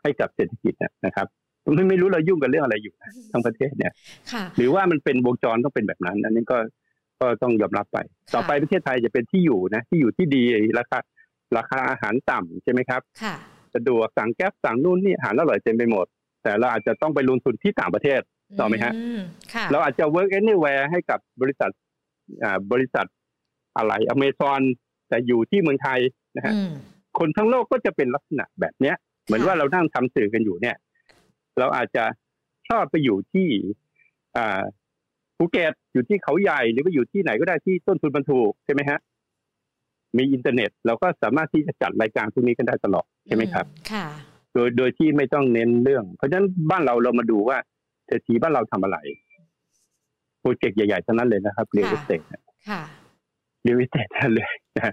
[0.02, 0.74] ให้กับเศรษฐกิจ
[1.06, 1.26] นะครับ
[1.74, 2.94] ไม่ไม่รู้เรายุ่งกับเรื่องอะไรอยู่
[3.32, 3.92] ทั้งประเทศเนี่ย
[4.56, 6.58] หรือว่ามันเป็นวงจรต้องเป็นแบบนั้นอันนี้ก็
[7.20, 7.98] ก็ต้องยอมรับไป
[8.34, 10.42] ต่อไปประเทศไทยจะเป็นที่อยู่นะ ที่อยู่ที่ดี
[10.78, 10.98] ราคา
[11.56, 13.34] ราคาอาหารต่ำใช่ไหมครับค่ะ
[13.74, 16.06] สะดวกสั่งแก๊บสั่งนู่นนี่อาหารอร่อยเต็มไปหมด
[16.42, 18.20] แต่เราอาจจะต้องไปลงทุนที่ต่างประเทศ
[18.60, 18.92] ต่อไหมฮะ
[19.70, 21.70] เราอาจจะ work anywhere ให้กับบริษัท
[22.44, 23.06] อ่าบริษัท
[23.76, 24.62] อะไรอเมซอน
[25.08, 26.00] แต่อยู่ที่เมืองไทย
[26.36, 26.54] นะฮะ
[27.18, 30.76] คนทั้งโลกก็จะเป็นลักษณะแบบเนี้ย เหมือนว่าเรานั่งทำสื่อกันอยู่เนี่ย
[31.58, 32.04] เราอาจจะ
[32.68, 33.48] ชอบไปอยู่ที่
[34.36, 34.62] อ่า
[35.36, 38.98] ภูเก็ตอยู่ที่เขาใหญ่หรือว่าอยู่ที่ไหนก็ได้ที่ต้นทุนมันถูกใช่ไหมฮะ
[40.16, 44.06] มีอินเทอร์เน็ต เราก็สามารถที่จะจัดรายการพวกนี้กันได้ตลอด ใช่ไหมครับค่ะ
[44.54, 47.56] โดยโดยที่ไม่ต้องเน้นเรื่อง เพราะฉะนั้นบ้านเราเรามาดูว่า
[48.06, 48.98] เศรษฐีบ้านเราทำอะไร
[50.40, 52.20] project ใหญ่ๆทั้งนั้นเลยนะครับ real estate
[52.70, 52.82] ค่ะ
[53.62, 54.92] real estate เลยนะ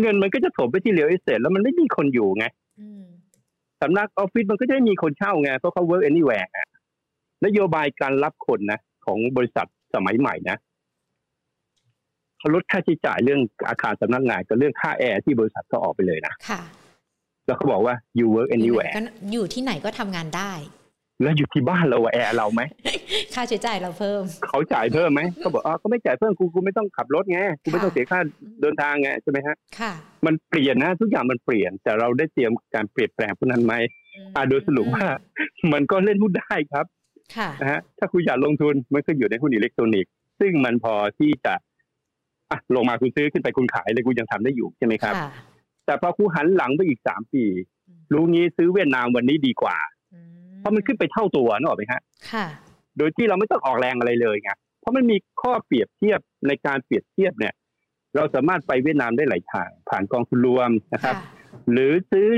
[0.00, 2.44] เงินมันก็จะถมไปที่ real estate แล้วมันไม่มีคนอยู่ไง
[3.82, 6.50] สำนักออฟฟิศมันก็จะไม่มีคนเช่าไงเพราะเขา work anywhere
[7.44, 10.56] นโยบายการรับคนนะของบริษัทสมัยใหม่นะ
[12.38, 16.60] เขาลดค่าใช้จ่ายเรื่องอาคารสำนักงานกับเรื่องค่าแอร์ที่บริษัทก็ออกไปเลยนะค่ะ
[17.48, 18.92] แล้วเขาบอกว่า you work anywhere
[19.32, 20.52] อยู่ที่ไหนก็ทำงานได้
[21.22, 22.62] แล้วอยู่ที่บ้านเราแอร์เราไหม
[23.34, 28.20] ค่าใช้จ่ายเราเพิ่ม เขาจ่ายเพิ่มไหมเขาบอกอ๋อเขาไม่จ่ายเพิ่มกูกูไม่ต้องขับรถไงกูไม่ต้องเสียค่า
[28.62, 29.92] เดินทางไงใช่ไหมฮะค่ะ
[30.26, 33.74] มันเปลี่ยนนะทุกอย่างมันเปลี่ยน แต่เราได้เตรียมการเปลี่ยนแปลงพวกนั้นไหม
[34.36, 35.06] อ่าโดยสรุปว่า
[35.72, 36.86] มันก็เล่นหุ้นได้ครับ
[37.60, 41.54] นะฮะถ้าคุณอยากลงทุนมันก็อยู่ในหุ้นอิเล็กทรอนิกส์ซึ่งมันพอที่จะ
[42.50, 45.14] อะลงมาคุณซื้อขึ้นไปคุณขายเลยคุณยังทำได้อยู่ใช่ไหมครับ
[45.88, 47.44] แต่พอคุณหันหลังไปอีกสามปี
[48.12, 49.76] รู้งี้ซื้อเวียดนามวันนี้ดีกว่า
[50.58, 52.02] เพราะมันขึ้นไปเท่าตัวนึกออกไหมฮะ
[52.98, 57.54] โดยที่เราไม่ต้องออกแรงอะไรเลยไงเพราะมันมีข้อเปรียบเทียบในการเปรียบเทียบเนี่ย
[58.16, 61.16] เราสามารถไปเวียดนามได้หลายทาง ผ่านกองทุนรวมนะครับ
[61.72, 62.28] หรือซื้อ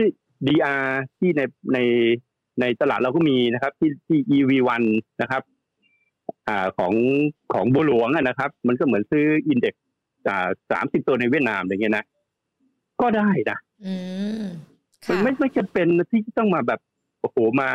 [0.46, 0.84] DR
[1.18, 1.40] ที่ใน
[1.74, 1.78] ใน
[2.60, 4.82] ในตลาดเราก็มีนะครับ ที่ที่ EV1
[5.22, 5.42] นะครับ
[6.48, 6.94] อ่าของ
[7.52, 9.82] ของบัวหลวงนะครับ มันก็เหมือนซื้ออินเด็กซ์
[10.70, 12.04] สามสิบตัวในเวียดนามอย่างเงี้ยนะ
[13.00, 13.58] ก็ได้นะ
[15.08, 16.80] มันไม่ไม่จำเป็นที่ต้องมาแบบ
[17.20, 17.70] โอ้โหมา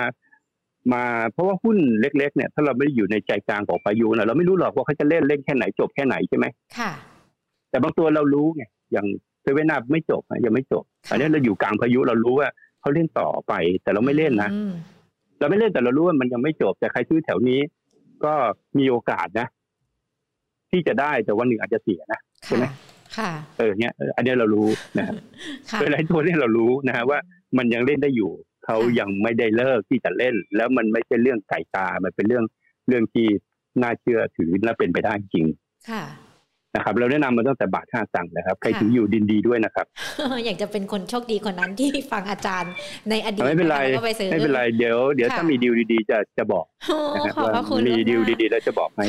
[0.93, 6.45] มา เพราะว่าหุ้นเล็ก ๆ เนี่ย ถ้าเราไม่ได้อยู่ในใจกลางของพายุนะเราไม่รู้หรอกว่าเขาจะเล่นเล่นแค่ไหนจบแค่ไหนใช่ไหม
[6.77, 6.91] ค่ะ
[7.69, 9.07] แต่บางตัวเรารู้ไงอย่าง
[9.41, 12.49] เซเว่นนาไม่จบยังไม่จบอันนี้เราอยู่กลางพายุเรารู้ว่า
[12.81, 14.49] เขาเล่นต่อไป แต่เราไม่เล่นนะ
[15.39, 17.59] เราไม่เล่นแต่เรารู้ว่ามันยังไม่จบ แต่ใครซื้อแถวนี้
[18.25, 18.33] ก็
[18.77, 19.47] มีโอกาสนะ
[20.71, 22.65] ที่จะได้แต่วันหนึ่งอาจจะเสียนะใช่ไหม
[23.17, 25.15] ค่ะเออเนี้ยอันนี้เรารู้นะครับ
[25.79, 27.19] เป็นไรตัวนี้เรารู้นะฮะว่า
[27.57, 28.31] มันยังเล่นได้อยู่
[28.65, 32.45] เขายังไม่ได้เลิกที่จะเล่น แล้วมันไม่ใช่เรื่องไก่ตา มันเป็นเรื่อง
[32.87, 33.27] เรื่องที่
[33.81, 35.45] น่าเชื่อถือและเป็นไปได้จริง
[35.89, 36.03] ค่ะ
[36.75, 39.85] นะครับเราแนะนำมาตั้งแต่บาทห้าตังค์นะครับใครถืออยู่ดินดีด้วยนะครับ
[40.45, 42.71] อยากจะเป็นคนโชคดีคนนั้นที่ฟังอาจารย์
[43.09, 43.77] ในอดีตไม่เป็นไร
[44.31, 46.65] ไม่เป็นไรเดี๋ยวเดี๋ยวถ้ามีดีลดีๆจะจะบอก
[47.15, 49.05] นะครับว่ามีดีลดีๆแล้วจะบอกให้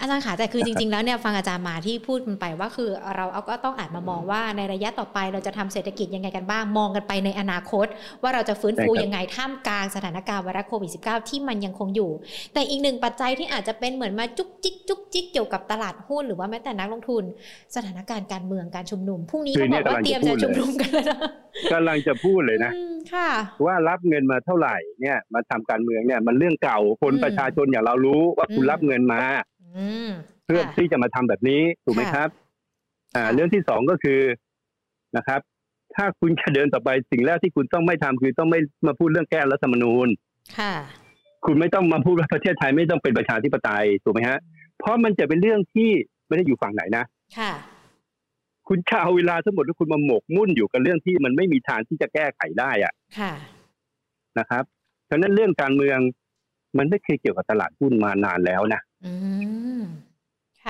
[0.00, 7.86] อาจารย์ขาแต่คือจริง ๆ แล้วเนี่ยฟังอาจารย์มาที่พูดมันไปว่าคือเราเอาก็ต้องอาจมามองว่าในระยะต่อไปเราจะทำเศรษฐกิจยังไงกันบ้างมองกันไปในอนาคต
[8.22, 12.10] ว่าเราจะฟื้นฟูยังไงท่ามกลางสถานการณ์ไวรัสโควิด -19 ที่มันยังคงอยู่
[12.54, 17.24] แต่อีกหนึ่งปัจจัยที่อาจจะเป็นเหมือนมาจุกจิกจุกจิกเกี่ยวกับตลาดหุ้นหรือว่าแม้แต่นักลงทุน
[17.76, 21.18] สถานการณ์การเมืองการชุมนุมพรุ่งนี้เขาบอกว่าเตรียมจะชุมนุมกันแล้วนะ
[21.72, 22.72] กำลังจะพูดเลยนะ
[23.14, 23.30] ค่ะ
[23.66, 29.22] ว่ารับเงินมาเท่าไหร่เนี่ยมาทำการเมืองเนี่ยมันเรื่องเก่าคนประชาชนอย่างเรารู้ว่าคุณรับเงินมา
[30.46, 32.28] เพื่อที่จะมาทำแบบนี้ถูกไหมครับ
[33.16, 34.20] อ่า เรื่องที่สองก็คือ
[35.16, 35.40] นะครับ
[35.94, 40.08] ถ้าคุณจะเดินต่อไปสิ่งแรกที่คุณต้องไม่ทำคือต้องไม่มาพูดเรื่องแก้รัฐธรรมนูญ
[40.58, 40.74] ค่ะ
[41.46, 44.38] คุณไม่ต้องมาพูดว่าประเทศไทยไม่ต้องเป็นประชาธิปไตยถูกไหมฮะ
[44.78, 45.90] เพราะมันจะเป็นเรื่องที่
[46.26, 47.04] ไม่ได้อยู่ฝั่งไหนนะ
[47.38, 47.52] ค่ะ
[48.68, 53.32] คุณชาวเวลาทั้งหมดที่คุณมาหมกมุ่นอยู่กับเรื่องที่มันไม่มีทางที่จะแก้ไขได้อะค่ะ
[54.38, 54.64] นะครับ
[55.10, 55.98] ฉะนั้นเรื่องการเมือง
[56.78, 58.80] มันไม่เคยเกี่ยวกับตลาดหุ้นมานานแล้วนะ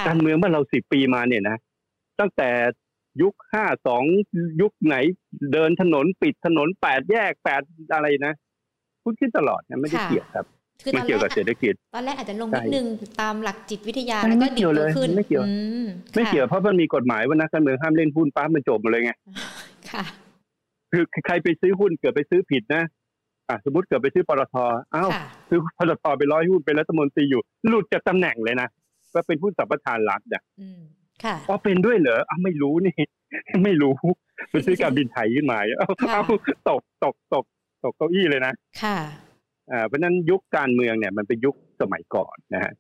[0.09, 1.57] การเมืองเมื่อเราสิบปีมาเนี่ยนะ
[2.21, 2.51] ตั้งแต่
[3.23, 4.03] ยุคห้าสอง
[4.61, 4.97] ยุคไหน
[5.53, 7.63] เดินถนนปิดถนนแปดแยกแปด
[7.95, 8.35] อะไรนะ
[9.03, 10.47] พูดขึ้นตลอดนะไม่ได้เกี่ยวครับ
[10.97, 12.87] มันเกี่ยวกับเศรษฐกิจตอนแรกอาจจะลงนิดนึง
[13.21, 15.45] ตามหลักจิตวิทยาแล้วก็ดีตัวขึ้นไม่เกี่ยว
[16.15, 19.13] ไม่เกี่ยวเพราะมันมีกฎหมายว่านักการเมืองห้ามเล่นหุ้นปั๊บมันจบหมดเลยไง
[19.91, 20.05] ค่ะ
[20.93, 22.83] คือใครไปซื้อหุ้นเกิดไปซื้อผิดนะ
[23.49, 24.55] อะสมมติเกิดไปซื้อปตท
[24.95, 25.11] อ้าว
[25.49, 28.69] ซื้อปตทไปร้อยหุ้นเป็นรัฐมนตรีอยู่ หลุดจากตำแหน่งเลยนะ
[29.15, 30.43] ก็เป็นหุ้นสัมปทานรัฐเนี่ย
[31.25, 32.97] ค่ะอ๋อเป็นด้วยเหรออ้าไม่รู้นี่
[33.65, 33.95] ไม่รู้
[34.51, 35.59] ไปซื้อการบินไทยขึ้นมา
[36.13, 36.23] เอา
[36.69, 37.45] ตกตกตก
[37.85, 39.26] ตกเก้าอี้เลยนะค่ะอ่า
[39.87, 42.73] เพราะนั้นยุคการเมืองเนี่ยมันเป็นยุคสมัยก่อนนะฮะ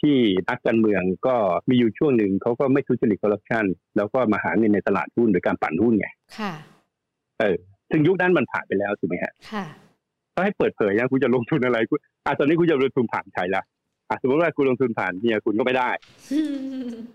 [0.00, 0.16] ที่
[0.48, 1.34] นักการเมืองก็
[1.68, 3.64] มีอยู่ช่วงหนึ่งเขาก็ไม่ทุจริตคอร์รัปชัน
[3.96, 6.52] แล้วก็มาหาเงินในตลาดหุ้นโดยการปั่นหุ้นไงค่ะ
[7.40, 7.56] เออ
[7.90, 9.64] ซึ่งยุคนั้นมันผ่านไปแล้วถูกไหมฮะค่ะ
[10.34, 13.62] ก็ให้เปิดเผยนะคุณจะลงทุนอะไรคุณอ่าตอนนี้คุณจะลงทุนผ่านใครละ
[14.08, 15.90] อะสมมติว่าคุณลงทุนผ่านเนี่ยคุณก็ไม่ได้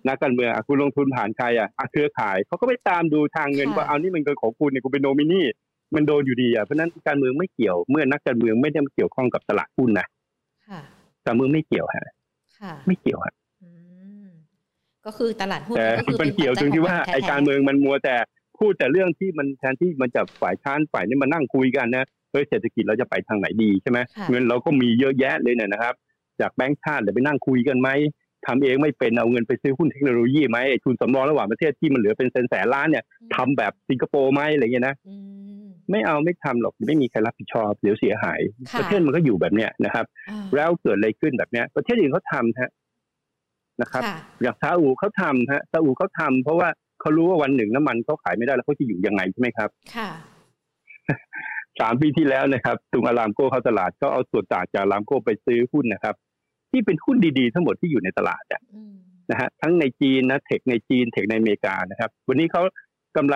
[0.07, 5.41] นักการเมืองอะคุณลงทุนผ่านใครอะเครือข่ายเขาก็ไปตามดูทางเงินว่าเอานี่มันเงินของคุณเนี่ยคุณเป็นโนมินี
[5.95, 10.07] มันโดนอยู่ดีอะเพราะนั้นการเมืองไม่เกี่ยวเมื่อนักการเมืองไม่ได้มาเกี่ยวข้องกับตลาดหุ้นนะ
[11.25, 12.07] การเมืองไม่เกี่ยวฮะ
[12.87, 13.33] ไม่เกี่ยวฮะ
[15.05, 18.15] ก็คือตลาดหุ้นก็คือมันเกี่ยวตรงที่ว่าไอการเมืองมันมัวแต่
[18.59, 25.93] พูดแต่เรื่องที่มันแทนที่มันจะฝ่ายค้านฝ่ายนี้มานั่งคุยกันนะเฮ้ยเศรษฐกิจเราจะไปทางไหนดีใช่ไหมเงินเราก็มีเยอะแยะเลยเนี่ยนะครับ
[26.41, 27.89] จากแบงก์ชาติเดี๋ยวไปนั่งคุยกันไหม
[28.47, 33.03] ทำเองไม่เป็นเอาเงินไปซื้อหุ้นเทคโนโลยีไหมทุนสำรองระหว่างประเทศที่มันเหลือเป็นแสนแสนล้านเนี่ย
[33.35, 34.95] ทำแบบสิงคโปร์ไหมอะไรเงี้ยนะ
[35.91, 38.41] ไม่เอาไม่ทำหรอกไม่มีใครรับผิดชอบเดี๋ยวเสียหาย
[38.79, 40.05] ประเทศมันก็อยู่แบบเนี้ยนะครับ
[40.55, 42.71] แล้วเกิดอะไรขึ้นแบบเนี้ย ประเทศอื่นเขาทำฮะ
[43.81, 44.03] นะครับ
[44.41, 46.69] อย่างซาอุเขาทำฮะซาอุเขาทำเพราะว่า
[47.01, 50.09] เขารู้ว่าวันหนึ่งน้ำมันเขาขายไม่ได้แล้วเขาจะอยู่ยังไงใช่ไหมครับค่ะ
[51.79, 56.15] สามปีที่แล้วนะครับตุงอารามโก้เข้าตลาดก็เอาส่วนต่างจากอารามโก้ไปซื้อหุ้นนะครับ
[56.73, 58.43] ที่เป็นหุ้นดีๆ ทั้งหมดที่อยู่ในตลาด
[59.31, 62.61] นะฮะทั้งในจีนนะเทคในจีนเทคในอเมริกานะครับ วันนี้เขา
[63.17, 63.35] กำไร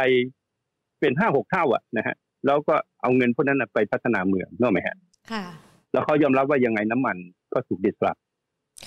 [0.99, 4.95] เป็นห้าหกเท่าอะนะฮะแล้วก็เอาเงินพวกนั้นไปพัฒนาเมืองนึกไหมฮะ
[5.31, 5.43] ค่ะ
[5.93, 7.17] แล้วเขายอมรับว่ายังไงน้ำมัน
[7.53, 8.17] ก็ถูกดิสรับ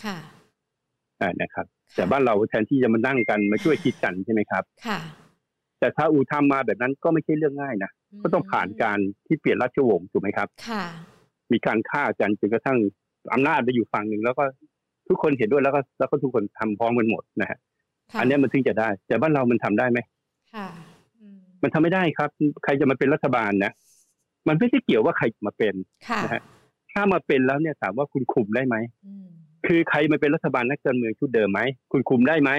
[0.03, 0.17] ค่ะ
[1.21, 5.01] อ่านะครับ แต่บ้านเราแทนที่จะมานั่งกันมาช่วยคิดกันใช่ไหมครับ ค่ะ
[5.81, 7.91] แต่ถ้าอูทำมาแบบนั้นก็ไม่ใช่เรื่องง่ายนะ
[8.23, 10.85] ก็ต้องผ่านการที่เปลี่ยนราชวงศ์ถูกไหมครับ ค่ะ
[11.53, 12.79] มีการฆ่ากันจนกระทั่ง
[13.33, 14.45] อำนาจไปอยู่ฝั่งหนึ่งแล้วก็
[15.09, 17.59] ทุกคนเห็นด้วยแล้วก็แล้วก็ทุกคนทำพร้อมกันหมดนะฮะ
[18.21, 19.99] อันนี้มันถึงจะได้ แต่บ้านเรามันทำได้ไหม
[20.55, 20.69] ค่ะ
[21.63, 22.31] มันทำไม่ได้ครับ
[22.65, 23.73] ใครจะมาเป็นรัฐบาลนะ
[24.49, 25.75] มันไม่ใช่เกี่ยวว่าใครมาเป็น
[26.25, 26.43] นะฮะ
[26.93, 28.77] ถ้ามาเป็นแล้วเนี่ยถามว่าคุณคุมได้ไหม
[29.67, 31.61] คือใครมาเป็นรัฐบาลนักการเมืองชุดเดิมไหม
[31.93, 32.51] คุณคุมได้ไหม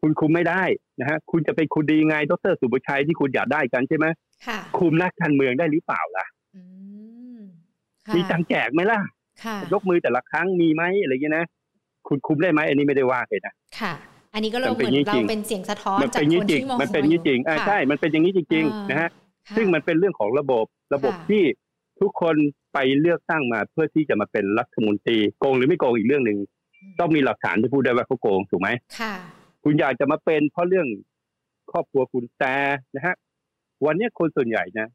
[0.00, 0.62] คุณคุมไม่ได้
[1.00, 4.06] นะฮะคุณจะเป็นคุณดีไงดรสุบชัยที่คุณอยากได้กันใช่ไหม
[4.78, 6.26] คุมนักการเมืองได้หรือเปล่าล่ะ
[8.16, 9.00] มีตังแจกไหมล่ะ
[9.72, 11.46] ยกมือแต่ละครั้งมีไหมอะไรเงี้ยนะ
[12.08, 13.92] คุณคุมได้ไหมอันนี้ไม่ได้ว่าเลยนะค่ะ
[14.34, 19.10] อันนี้ก็เราเหมือนเราเป็นเสียงสะท้อนจากคนที่มองมันเป็นอย่างนี้จริงใช่มันเป็นอย่างนี้จริง ๆ นะฮะ
[19.56, 21.42] ซึ่งมันเป็นเรื่องของระบบระบบที่
[22.00, 22.36] ทุกคน
[22.72, 26.38] ไปเลือกตั้งมาเพื่อที่จะมาเป็นรัฐมนตรีโกงหรือไม่โกงอีกเรื่องหนึ่ง
[27.00, 29.14] ต้องมีหลักฐานที่พูดได้ว่าเขาโกงถูกไหมค่ะ
[29.64, 30.86] คุณอยากจะมาเป็นเพราะเรื่อง
[31.70, 32.54] ครอบครัวคุณแต่
[32.96, 33.14] นะฮะ
[33.86, 34.88] วันนี้คนส่วนใหญ่นะ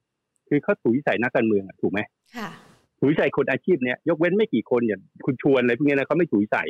[0.48, 2.00] คือเขาถูกวิสัยนักการเมืองถูกไหม
[2.38, 2.50] ค่ะ
[2.98, 6.68] ถูกวิสัยคนอาชีพเนี้ยยกเว้นไม่กี่คนอย่างคุณชวนอะไรพวกนี้นะเขาไม่ถูกวิสัย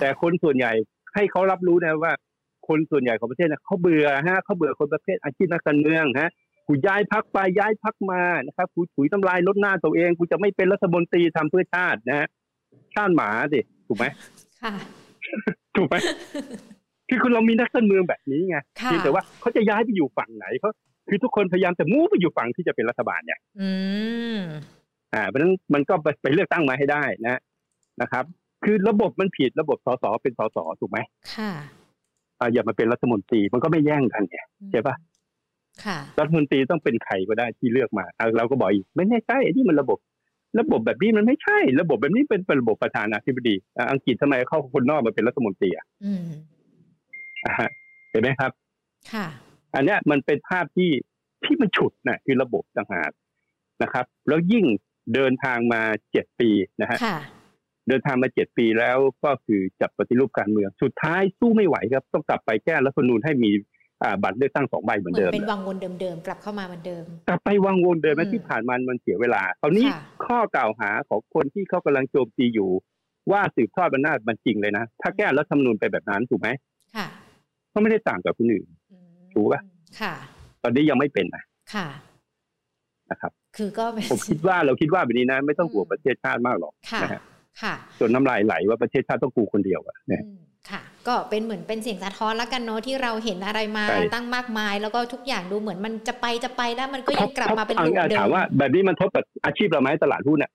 [0.00, 0.72] แต่คนส่วนใหญ่
[1.14, 2.12] ให้เขารับรู้นะว่า
[2.68, 6.30] คนส่วนใหญ่ของประเทศนะเขาเบื่อฮะเขาเบื่อคนประเภทอาชีพนักการเมืองฮะ
[6.66, 12.26] กูย้ายพักไปย้ายพักมานะครับกูถุยทำลายลดหน้าตัวเองกูจะไม่เป็นรัฐมนตรีทำเพื่อชาตินะฮะ
[12.94, 14.06] ชาติหมาสิถูกไหม
[14.62, 14.74] ค่ะ
[15.76, 15.96] ถูกไหม
[17.08, 20.70] คือคุณเรามีนักการเมืองแบบนี้ไงเพียงแต่ว่าเขาจะย้ายไปอยู่ฝั่งไหนเขา
[21.08, 23.38] คือทุกคนพยายามจะมูฟไปอยู่ฝั่งที่จะเป็นรัฐบาลเนี่ย
[25.14, 27.40] อืมอ่าเพราะฉะนั้นมันก็ไปเลือกตั้งมาให้ได้นะ
[28.02, 28.24] นะครับ
[28.64, 30.98] คือระบบมันผิดระบบสสเป็นสสถูกไหม
[31.34, 31.52] ค่ะ
[32.40, 34.38] อ่าอย่ามาเป็นรัฐมนตรีมันก็ไม่แย่งกันไง
[34.70, 34.94] ใช่ปะ
[35.84, 38.04] ค่ะรัฐมนตรีต้องเป็นใครก็ได้ที่เลือกมา
[38.36, 39.98] เราก็บอกอีกไม่ใช่ที่มันระบบ
[40.60, 43.54] ระบบแบบนี้มันไม่ใช่ ระบบแบบนี้เป็นระบบประธานาธิบดี
[43.90, 45.86] อังกฤษทำไมเข้าคนนอกมาเป็นรัฐมนตรีอะ
[48.10, 48.50] เห็นไหมครับ
[49.12, 49.26] ค่ะ
[49.74, 50.90] อันเนี้ยมันเป็นภาพที่
[51.44, 53.10] ที่มันฉุดนะคือระบบต่างหาก
[53.82, 54.64] นะครับ แล้วยิ่ง
[55.14, 56.98] เดินทางมาเจ็ดปีนะฮะ
[57.88, 63.50] เดินทางมาเจ็ดปีแล้วก็คือจับปฏิรูปการเมือง สุดท้ายสู้ไม่ไหวครับ ต้องกลับไปแก้รัฐธรรมนูญให้มี
[64.22, 69.86] บัตรเลือกตั้งสองใบเหมือนเดิมเป็นวังวนเดิมๆกลับเข้ามาเหมือนเดิม กลับไปวังวนเดิมที่ผ่านมามันเสียเวลาตอนนี้
[70.26, 72.70] ข้อกล่าวหาของคนที่เขากำลังโจมตีอยู่
[73.32, 76.48] ว่าสืบทอดอำนาจมันจริงเลยนะ ถ้าแก้รัฐธรรมนูญไปแบบนั้นถูกไหม
[76.96, 77.06] ค่ะ
[77.72, 78.66] ก็ไม่ได้ต่างกับคนอื่น
[79.32, 79.60] ถูกปะ
[80.00, 80.14] ค่ะ
[80.62, 81.42] ตอนนี้ยังไม่เป็นนะ
[81.74, 81.86] ค่ะ
[83.10, 87.22] นะครับ คือก็ผมคิดว่าเราคิดว่าแบบนี้นะ ไม่ต้องกลัวประเทศชาติมากหรอกนะฮะ
[87.62, 90.22] ค่ะจนน้ำลายไหลว่าประเทศชาติต้องกูคนเดียวอะเนี่ย
[90.70, 100.50] ค่ะ ก็เป็นเหมือนเป็นเสียงสะท้อนแล้วกันเนาะที่เราเห็นอะไรมาตั้งมากมาย แล้วก็ทุกอย่างดูเหมือนมันจะไปจะไปแล้วมันก็ยังกลับมาเป็นรูปเดิมถามว่าแบบนี้มันทบกับอาชีพเราไหมตลาดหุ้นเนี่ย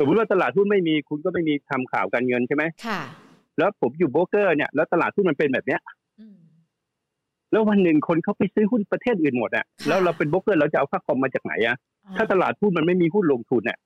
[0.00, 3.00] สมมติว่าตลาดหุ้นไม่มีคุณก็ไม่มีทำข่าวการเงินใช่ไหมค่ะ
[3.58, 5.80] แล้วผมอยู่โบรกเกอร์เนี่ยแล้วตลาดหุ้นมันเป็นแบบเนี้ย
[7.52, 11.76] แล้ววันหนึ่งคนเขาไปซื้อหุ้นประเทศอื่นหมดอะแล้วเราเป็นโบรกเกอร์เราจะเอาค่าคอมมาจากไหนอะ
[12.16, 13.78] ถ้าตลาดหุ้นมันไม่มีหุ้นลงทุนเนี่ย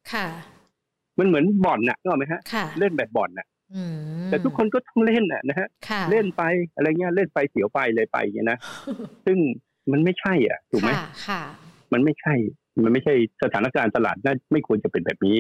[1.19, 2.41] มันเหมือนบ่อนน่ะนึกออกไหมฮะ
[2.79, 3.47] เล่นแบบบ่อนน่ะ
[4.31, 5.69] แต่ทุกคนก็ต้องเล่นน่ะนะฮะ
[6.11, 6.43] เล่นไป
[6.77, 8.59] อะไรเงี้ยเล่นไปเสียวไปเลยไปอย่างเงี้ยนะ
[9.27, 9.39] ซึ่ง
[9.93, 10.91] มันไม่ใช่อะถูกไหม
[11.93, 12.35] มันไม่ใช่
[12.85, 15.39] มันไม่ใช่สถานการณ์ตลาดน่าไม่ควรจะเป็นแบบนี้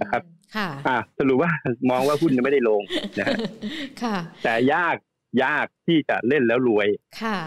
[0.00, 0.22] นะครับ
[0.56, 1.50] ค่ะอ่าสรุปว่า
[1.90, 2.82] มองว่าหุ้นไม่ได้ลง
[3.18, 3.26] นะ
[4.02, 4.96] ค่ะแต่ยาก
[5.42, 6.88] ยากที่จะเล่นแล้วรวย
[7.20, 7.38] ค่ะ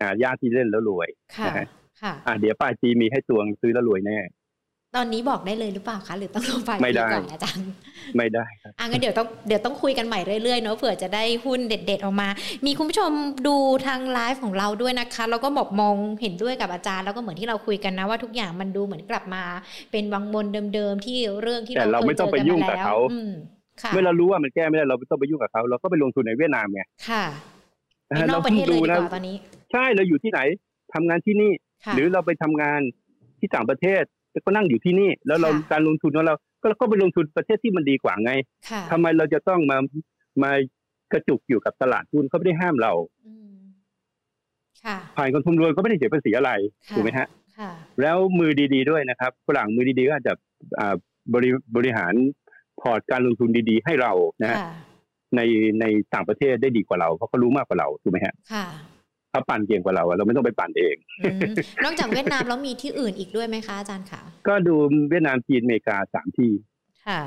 [0.00, 1.52] อ่ายากที่เล่นแล้วรวย ค่ะ
[2.02, 4.18] ค่ะ อ่าเดี๋ยวป้าจีมีให้ตวงซื้อแล้วรวยแน่
[4.96, 6.70] ตอนนี้บอกได้เลยหรือเปล่าคะ หรือต้องลงไป
[7.12, 7.66] ก่อนอาจารย์
[8.16, 12.28] ไม่ได้ครับอะงั้นเดี๋ยวต้องเดี๋ยวต้องคุยกันใหม่เรื่อยๆเนาะเผื่อจะได้หุ้นเด็ด ๆ ออกมา
[12.66, 13.10] มีคุณผู้ชม
[13.46, 19.42] ดูทางไลฟ์ของเราด้วยนะคะ แล้วก็บอกมองเห็นด้วยกับอาจารย์ แล้วก็เหมือนที่เราคุยกันนะว่าทุกอย่างมันดูเหมือนกลับมา
[19.92, 27.24] เป็นวังบนเดิมๆที่เรื่องที่เราเคยเจอกันมาแล้วเมื่อเรารู้ว่ามันแก้ไม่ได้เราไม่ต้องไปยุ่งกับเขาเราก็ไปลงทุนในเวียดนามไงค่ะ
[28.28, 29.36] นอกประเทศเลยดีกว่าตอนนี้
[29.72, 30.40] ใช่เราอยู่ที่ไหน
[30.94, 31.52] ทำงานที่นี่
[31.94, 32.80] หรือเราไปทำงาน
[33.38, 34.02] ที่ต่างประเทศ
[34.44, 38.32] ก็นั่งอยู่ที่นี่ แล้วเราการลงทุนของเราก็เราก็ไปลงทุนประเทศที่มันดีกว่าไง
[38.90, 39.78] ทำไมเราจะต้องมา
[40.42, 40.50] มา
[41.12, 42.92] กระจุกอยู่กับตลาดหุ้นเขาไม่ได้ห้ามเรา
[45.16, 46.50] ผ่านคนทุนรวยก็ไม่ได้เสียภาษีอะไร
[46.94, 47.26] ถูกไหมฮะ
[48.00, 50.34] แล้วมือดี ๆ ด้วยนะครับฝรั่งมือดีๆก็อาจจะ
[51.34, 52.12] บริบริหาร
[52.80, 54.12] พอร์ตการลงทุนดีๆ ให้เรา
[54.42, 54.58] นะฮะ
[55.36, 55.40] ใน
[55.80, 58.34] ในต่างประเทศได้ดีกว่าเรา เพราะเขารู้มากกว่าเราถูกไหมฮะ
[59.30, 60.96] เขาปั่นเก่งกว่าเราเราไม่ต้องไปปั่นเอง
[61.84, 64.74] นอกจากเวียดนามแล้วมีที่อื่นอีกด้วยไหมคะอาจารย์คะก็ดู
[65.10, 66.52] เวียดนามจีนอเมริกาสามที่
[67.06, 67.20] ค่ะ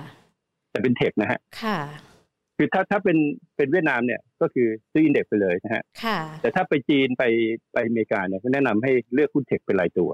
[0.72, 1.80] แต่เป็นเทคนะฮะ ค่ะ
[2.58, 3.18] คือถ้าถ้าเป็น
[3.56, 7.24] เป็นเวียดนามเนี่ยก็คือซื้อ index ไปเลยนะฮะ ค่ะ แต่ถ้าไปจีนไป
[7.74, 10.12] ไปอเมริกาเนี่ยก็แนะนำให้เลือกหุ้น tech เป็นรายตัว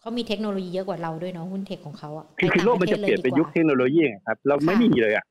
[0.00, 5.26] เขามีเทคโนโลยีเยอะกว่าเราด้วยเนาะหุ้น tech ของเขาอะคือคือโลกมันจะเปลี่ยนเป็นยุคเทคโนโลยีครับ เราไม่มีเลยอะ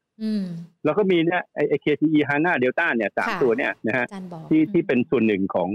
[0.86, 4.06] แล้วก็มีเนี่ยไอ KCE HANA DELTA เนี่ยสามตัวเนี่ยนะฮะ
[4.50, 5.70] ที่ที่เป็นส่วนหนึ่งของ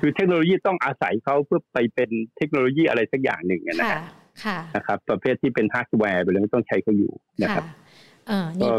[0.00, 3.76] คือเทคโนโลยีต้องอาศัยเขาเพื่อไปเป็นเทคโนโลยีอะไรสักอย่างหนึ่งนะ
[4.76, 7.12] นะครับประเภทที่เป็นฮาร์ดแวร์ไปเลยต้องใช้เขาอยู่
[7.42, 7.64] นะครับ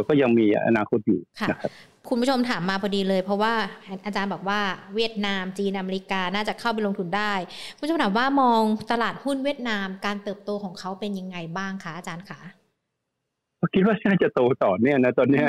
[0.07, 1.71] ก็ยังมีอนาคตอยู่นะครับ
[2.09, 3.53] คุณผู้ชมถามมาพอดีเลย เพราะว่า
[4.05, 4.59] อาจารย์บอกว่า
[4.95, 7.33] เวียดนามจีนอเมริกาน่าจะเข้าไปลงทุนได้
[7.77, 12.39] คุณผู้ชมถามว่ามองตลาดหุ้นเวียดนามการเติบโตของเขาเป็นยังไงบ้างคะอาจารย์คะ
[13.73, 15.43] คิดว่าน่าจะโตต่อเนี่ยนะตอนนี้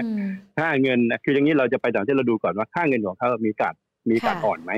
[0.59, 3.75] ค่าเงินคืออย่างนี้เราจะไปต่างที่เราดูก่อนว่าค่าเงินของเขามีการ
[4.11, 4.73] มีการอ่อนไหม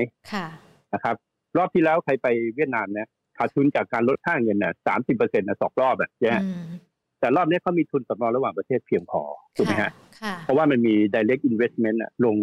[0.93, 1.15] นะครับ
[1.57, 6.35] รอบที่แล้วใครไปเวียดนามเนี่ยขาดทุนจากการลดค่าเงินเนี่ยสามสิบเปอร์เซ็นต์นะสองรอบอะใช่ไหม
[7.21, 9.21] แต่รอบนี้เขามีทุนสำรองระหว่างประเทศเพียงพอ
[9.57, 9.91] ถูกไหมฮะ
[10.43, 12.35] เพราะว่ามันมี direct investment ลง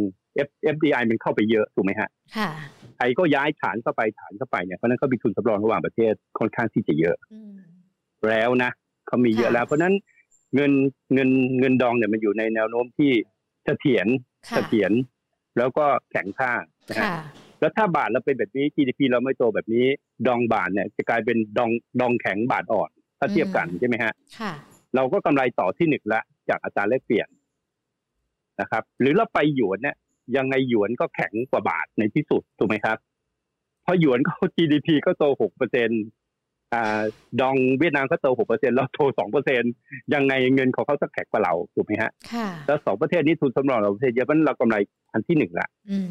[0.46, 2.08] F FDI มันเข้าไปเยอะถูกไหมฮะ
[2.96, 7.16] ไทยก็ย้ายฐานเข้าไปฐานเข้าไปเนี่ยเพราะนั้นเขามีทุนสำรองระหว่างประเทศค่อนข้างที่จะเยอะ
[8.28, 8.70] แล้วนะ
[9.06, 9.94] เขามีเยอะแล้ว เพราะนั้น
[10.54, 10.72] เงิน
[11.14, 13.10] เงินเงินดองเนี่ยมันอยู่ในแนวโน้มที่
[13.64, 14.06] เสถียร
[14.54, 14.92] เสถียร
[15.58, 16.52] แล้วก็แข็งค่า
[16.88, 17.06] นะฮะ
[17.60, 19.86] แล้วถ้าบาทเราเป็นแบบนี้ GDP เราไม่โตแบบนี้
[20.26, 24.12] ดองบาทเนี่ยจะกลายเป็นดองดองแข็งบาทอ่อน ถ้าเทียบกันใช่ไหมฮะ
[24.96, 27.28] เราก็กำไรต่อที่หนึ่งละจากอัตราแลกเปลี่ยน
[28.60, 29.96] นะครับ หรือเราไปหยวนเนี่ย
[30.36, 32.98] ยังไงหยวนก็แข็งกว่าบาทในที่สุดถูกไหมครับ
[33.82, 35.90] เพราะหยวนก็ GDP ก็โตหกเปอร์เซ็น
[36.74, 37.02] อ่า
[37.40, 39.62] ดองเวียดนามก็โตหกเปอร์เซ็นต์เราโตสองเปอร์เซ็น
[40.14, 42.10] ยังไงเงินของเขาจะแข็งกว่าเราถูกไหมฮะ
[42.66, 44.76] แล้วสองประเทศนี้ทุนสำรองเราประเทศเยอะเพราะเรากำไร
[45.12, 45.68] อันที่หนึ่งละ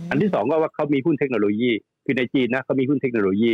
[0.09, 1.71] อันที่สองก็ว่าเขามีหุ้นเทคโนโลยี
[2.05, 3.53] คือในจีนนะเขามีหุ้นเทคโนโลยี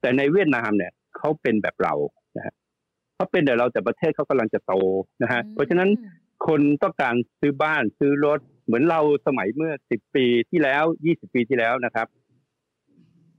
[0.00, 1.94] แต่ในเวียดนามเนี่ยเขาเป็นแบบเรา
[2.36, 2.54] นะฮะ
[3.14, 4.72] เขาเป็นแต่เราแต่ประเทศเขากำลังจะโต
[5.22, 5.88] นะฮะเพราะฉะนั้น
[6.46, 12.06] คนต้องการซื้อบ้านซื้อรถ เหมือนเราสมัยเมื่อสิบปีที่แล้วยี่สิบปีที่แล้วนะครับ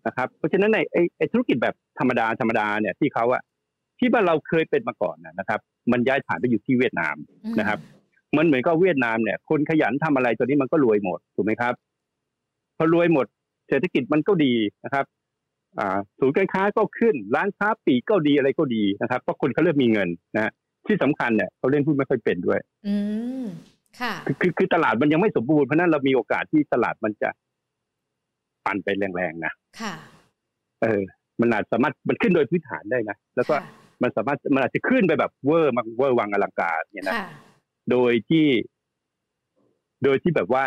[0.08, 0.80] นะครับ เพราะฉะนั้นใน
[1.18, 3.42] ไอ้ธุรกิจแบบธรรมดาธรรมดาเนี่ยที่เขาอะ
[4.00, 5.60] ที่ว่าเราเคยเป็นมาก่อนนะครับ
[5.92, 7.16] มันย้ายฐานไปอยู่ที่เวียดนาม
[7.60, 7.80] นะครับ
[8.38, 11.74] มันเหมือนกับเวียดนามเนี่ย คนขยันทำอะไรตัวนี้มันก็รวยหมดถูกไหมครับ
[12.78, 13.26] พอรวยหมด
[13.70, 15.15] เศรษฐกิจมันก็ดีนะครับอ่า
[16.20, 20.52] ศูนย์การค้าก็ขึ้น ร้านค้าปีก็ดีอะไรก็ดีนะครับเพราะคนเขาเริ่มมีเงินนะ
[20.88, 22.96] ที่สำคัญเนี่ยเขาเล่นหุ้นไม่ค่อยเป็นด้วย อื
[23.42, 23.46] ม
[24.00, 27.30] ค่ะคือคือตลาดมันยังไม่สมบูรณ์เพราะนั้นเรามีโอกาสที่ตลาดมันจะ
[28.66, 29.94] ปั่นไปแรงๆนะค่ะ
[30.82, 31.02] เออ
[31.42, 33.56] มันอาจสามารถมันขึ้นโดยพื้นฐานได้นะแล้วก็
[34.04, 37.16] มันสามารถมันอาจจะขึ้นไปแบบเวอร์มากเวอร์วังอลังการเนี่ยนะ
[37.92, 38.46] โดยที่
[40.04, 40.64] โดยที่แบบว่า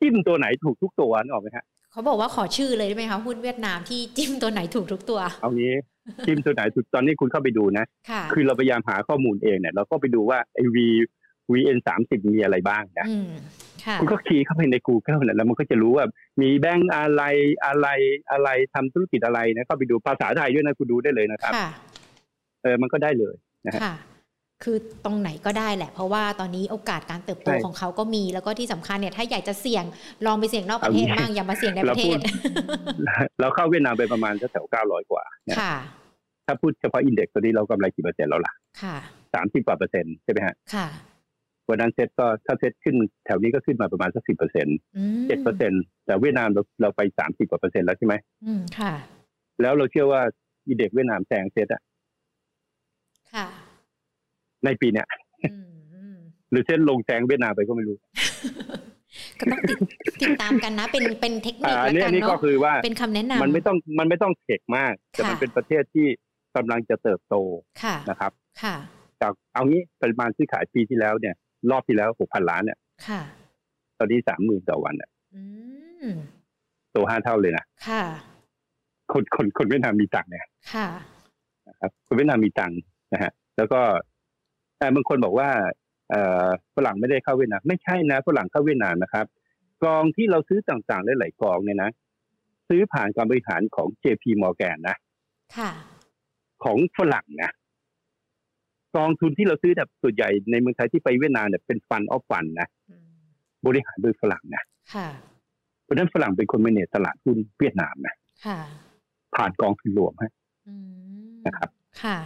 [0.00, 5.74] จิ้มตัวไหนถูกทุกตัวนึกออกไหมฮะ เขาบอกว่าขอชื่อเลยได้ไหมคะหุ้นเวียดนามที่จิ้มตัวไหนถูกทุกตัว เอางี้
[6.26, 7.84] จิ้มตัวไหนถูกตอนนี้คุณเข้าไปดูนะ
[8.32, 10.88] คือเราพยายามหาข้อมูลเองเนี่ยเราก็ไปดูว่าไอวี
[11.52, 13.06] VN สามสิบมีอะไรบ้างนะ
[14.00, 16.06] คุณก็ key เข้าไปใน Google นะแล้วมันก็จะรู้ว่า
[16.40, 17.22] มีแบงก์อะไร
[17.66, 17.88] อะไร
[18.32, 21.52] อะไรทำธุรกิจอะไรนะเข้าไปดูภาษาไทยด้วยนะคุณดูได้เลยนะครับ
[22.62, 23.34] เออมันก็ได้เลย
[23.66, 23.80] นะฮะ
[24.64, 29.84] คือตรงไหนก็ได้แหละ เพราะว่าตอนนี้โอกาสการเติบโตของเขาก็มี แล้วก็ที่สำคัญเนี่ยถ้าอยากจะเสี่ยง
[30.26, 32.18] ลองไปเสี่ยงนอกประเทศบ้างอย่ามาเสี่ยงในประเทศ
[33.40, 35.24] เราเข้าเวียดนามไปประมาณแถวเก้าร้อยกว่า
[35.60, 35.74] ค่ะ
[36.46, 38.52] ถ้าพูดเฉพาะอินเด็กซ์ตัวนี้เรากำไรกี่เปอร์เซ็นต์แล้วล่ะ
[38.82, 38.96] ค่ะ
[39.34, 40.86] สามสิบกว่าเปอร์เซ็นต์ใช่ไหมฮะค่ะ
[41.68, 42.96] วันนั้นเซ็ตก็ถ้าเซ็ตขึ้น
[43.26, 44.76] แถวนี้ก็ขึ้นมาประมาณสักสิบเปอร์เซ็นต์
[45.28, 48.14] เจ็ดเปอร์เซ็นต์แต่เวียดนามเราเราไปสามสิบกว่าเปอร์เซ็นต์แล้วใช่ไหม
[48.46, 48.92] อืมค่ะ
[49.62, 50.22] แล้วเราเชื่อว่า
[50.68, 51.82] index เวียดนามแซงเซ็ตอะ
[53.34, 53.46] ค่ะ
[54.64, 55.06] ในปีเนี้ย
[56.50, 57.96] หรือเส้นลงแซงเวียดนามไปก็ไม่รู้
[59.38, 59.78] ก็ต้องติด
[60.22, 66.06] ติดตามกันนะ เป็นเป็นเทคนิคแล้วกันเนาะก็คือว่าเป็นคำแนะนำมันไม่ต้องมันไม่ต้อง tech มาก แต่มันเป็นประเทศที่
[66.56, 67.36] กำลังจะเติบโต
[68.10, 68.32] นะครับ
[68.62, 68.76] ค่ะ
[69.20, 71.34] จากเอางี้ปริมาณซื้อขายปีที่แล้วเนี่ย
[71.70, 73.20] รอบที่แล้วหกพันล้านเนี่ยค่ะ
[73.98, 75.10] ตอนนี้สามหมื่นต่อวันเนี่ย
[76.92, 78.02] โตห้าเท่าเลยนะค่ะ
[79.12, 80.44] คนคนคนเวียดนามมีตังค์เนี่ย
[80.74, 80.88] ค่ะ
[81.68, 82.78] นะครับคนเวียดนามมีตังค์
[83.12, 84.11] นะฮะแล้วก็แต่
[84.94, 85.48] บางคนบอกว่า
[86.76, 89.26] ฝรั่งไม่ได้เข้าเวียดนามไม่ใช่นะฝรั่งเข้าเวียดนามนะครับ
[89.84, 91.90] กองที่เราซื้อต่างๆหลายๆกองเนี่ยนะ
[92.68, 94.96] ซื้อผ่านการบริหารของ JP Morgan นะ
[95.56, 95.70] ค่ะ
[96.64, 97.50] ของฝรั่งนะ
[98.96, 102.68] กองทุนที่เราซื้อแบบส่วนใหญ่ในเมืองไทยที่ไปเวียดนามเนี่ยเป็นฟันออฟฟันนะ
[103.66, 104.62] บริหารโดยฝรั่งนะ
[104.94, 105.08] ค่ะ
[105.82, 108.14] เพราะนั้นฝรั่งเป็นคนเมเนจตลาดหุ้นเวียดนามนะ
[108.46, 108.58] ค่ะ
[109.36, 110.32] ผ่านกองทุนรวมฮะ
[111.46, 111.70] นะครับ
[112.02, 112.18] ค่ะ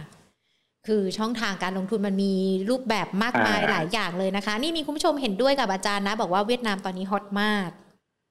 [0.87, 2.33] คือช่องทางการลงทุนมันมี
[2.69, 7.69] รูปแบบมากมายหลายอย่างเลยนะคะ นี่มีคุณผู้ชมเห็นด้วยกับอาจารย์นะ บอกว่าเวียดนามตอนนี้ฮอตมาก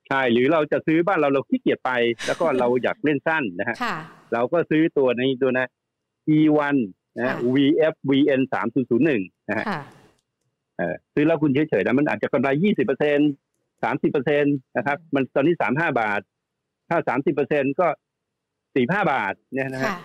[0.08, 1.90] ใช่ หรือเราจะซื้อบ้านเราเราขี้เกียจไป
[2.26, 3.76] แล้วก็เราอยากเล่นสั้นนะฮะ
[4.32, 5.66] เราก็ซื้อตัวในตัวนะ
[6.36, 6.76] E1
[7.18, 9.64] นะ VF VN สามศูนย์ศูนย์หนึ่งนะฮะ
[11.14, 13.18] ซื้อแล้วคุณเฉยๆนะมันอาจจะกำไรยี่สิบเปอร์เซ็น
[13.82, 16.20] สามสิบเปอร์เซ็นตนะครับ มันตอนนี้สามห้าบาท
[16.88, 17.86] ถ้าสามสิบเปอร์เซ็นก็
[18.74, 19.96] สี่ห้าบาทเนี่ยนะฮะ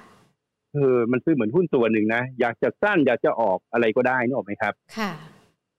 [0.74, 5.12] เออมันซื้อเหมือนหุ้นตัวหนึ่งนะอยากจะสั้นอยากจะออกอะไรก็ได้นึกออกไหมครับ ค่ะ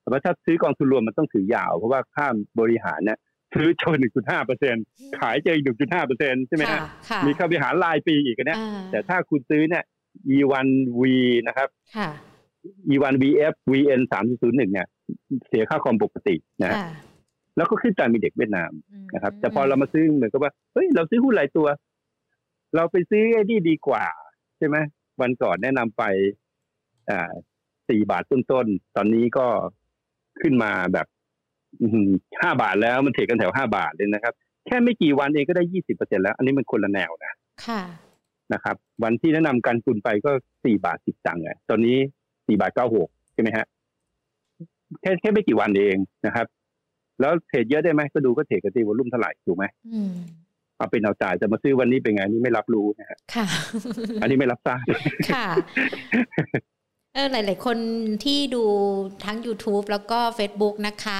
[0.01, 2.27] แต่ว่าถ้าซื้อกองทุนรวมมันต้องถือยาว เพราะว่าค่า
[2.61, 3.19] บริหารเนี่ย
[3.55, 4.75] ซื้อโชว์หนึ่งจุดห้าเปอร์เซ็น
[5.19, 6.81] ขายเจอหนึ่งจุดห้าเปอร์เซ็นใช่ไหมฮะ
[7.27, 8.59] มีค่าบริหารรายปีอีกนะ
[8.91, 9.85] แต่ถ้าคุณซื้อเนี่ย
[10.35, 11.03] E1V
[11.47, 12.09] นะครับค่ะ
[12.93, 14.87] E1VF VN สามศูนย์หนึ่งเนี่ย
[15.49, 16.77] เสียค่าคอมปกตินะ
[17.57, 18.73] แล้วก็ขึ้นตามมีเด็กเวียดนาม
[19.15, 21.67] นะครับ แต่พอเรามาซื้อเหมือนกับว่าเฮ้ยเราซื้อหุ้นหลายตัว
[22.77, 24.05] เราไปซื้อไอ้นี่ดีกว่า
[24.63, 24.79] ช่ไหม
[25.21, 26.03] วันก่อนแนะนำไป
[27.11, 27.33] อ่า
[27.89, 29.47] สี่บาทต้นๆตอนนี้ก็
[30.41, 31.07] ขึ้นมาแบบ
[32.43, 34.35] ห้าบาทแล้วมันเทกันแถวห้าบาทเลยนะครับ
[34.67, 37.33] แค่ไม่กี่วันเองก็ได้ยี่สิบเปอร์เซ็นแล้ว อันนี้มันคนละแนวนะ
[37.67, 37.83] ค่ะ
[38.53, 40.31] นะครับ วันที่แนะนำการตุนไปก็
[40.65, 41.97] สี่บาทสิบตังค์อะตอนนี้
[42.47, 43.67] สี่บาทเก้าหกใช่ไหมฮะ
[45.01, 45.97] แค่แค่ไม่กี่วันเอง
[46.27, 46.47] นะครับ
[47.21, 49.65] แล้วเทรดเยอะได้ไหมก็ดูก็เทรดกันตีวอลุ่มเท่าไหร่ถูกไหม
[50.83, 53.47] เอาเป็นเอาจ่ายจะมาซื้อวันนี้เป็นไงนี่ไม่รับรู้นะฮะค่ะ
[54.23, 54.83] อันนี้ไม่รับทราบ
[55.33, 55.47] ค่ะ
[57.15, 57.79] เออหลาย ๆ คน
[58.25, 58.65] ที่ดู
[59.25, 61.19] ทั้ง YouTube แล้วก็ Facebook นะคะ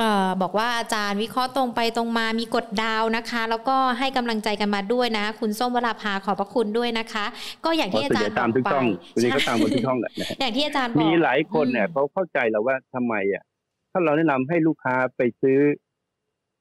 [0.00, 7.24] ออบอกว่าอาจารย์วิเคราะห์ตรงไปตรงมามีกดดาวนะคะ แล้วก็ให้กำลังใจกันมาด้วยนะ คุณส้มวราภาขอบพระคุณด้วยนะคะ
[7.64, 8.70] ก็อย่างที่อาจารย์บอกไป
[9.14, 13.44] วันนี้ก็ตามบนทุกช่องแหละอย่างที่อาจารย์บอกมีหลายคนเนี่ยเขาเข้าใจแล้วว่าทำไมอะ
[13.90, 15.58] ถ้าเราแนะนำให้ลูกค้าไปซื้อ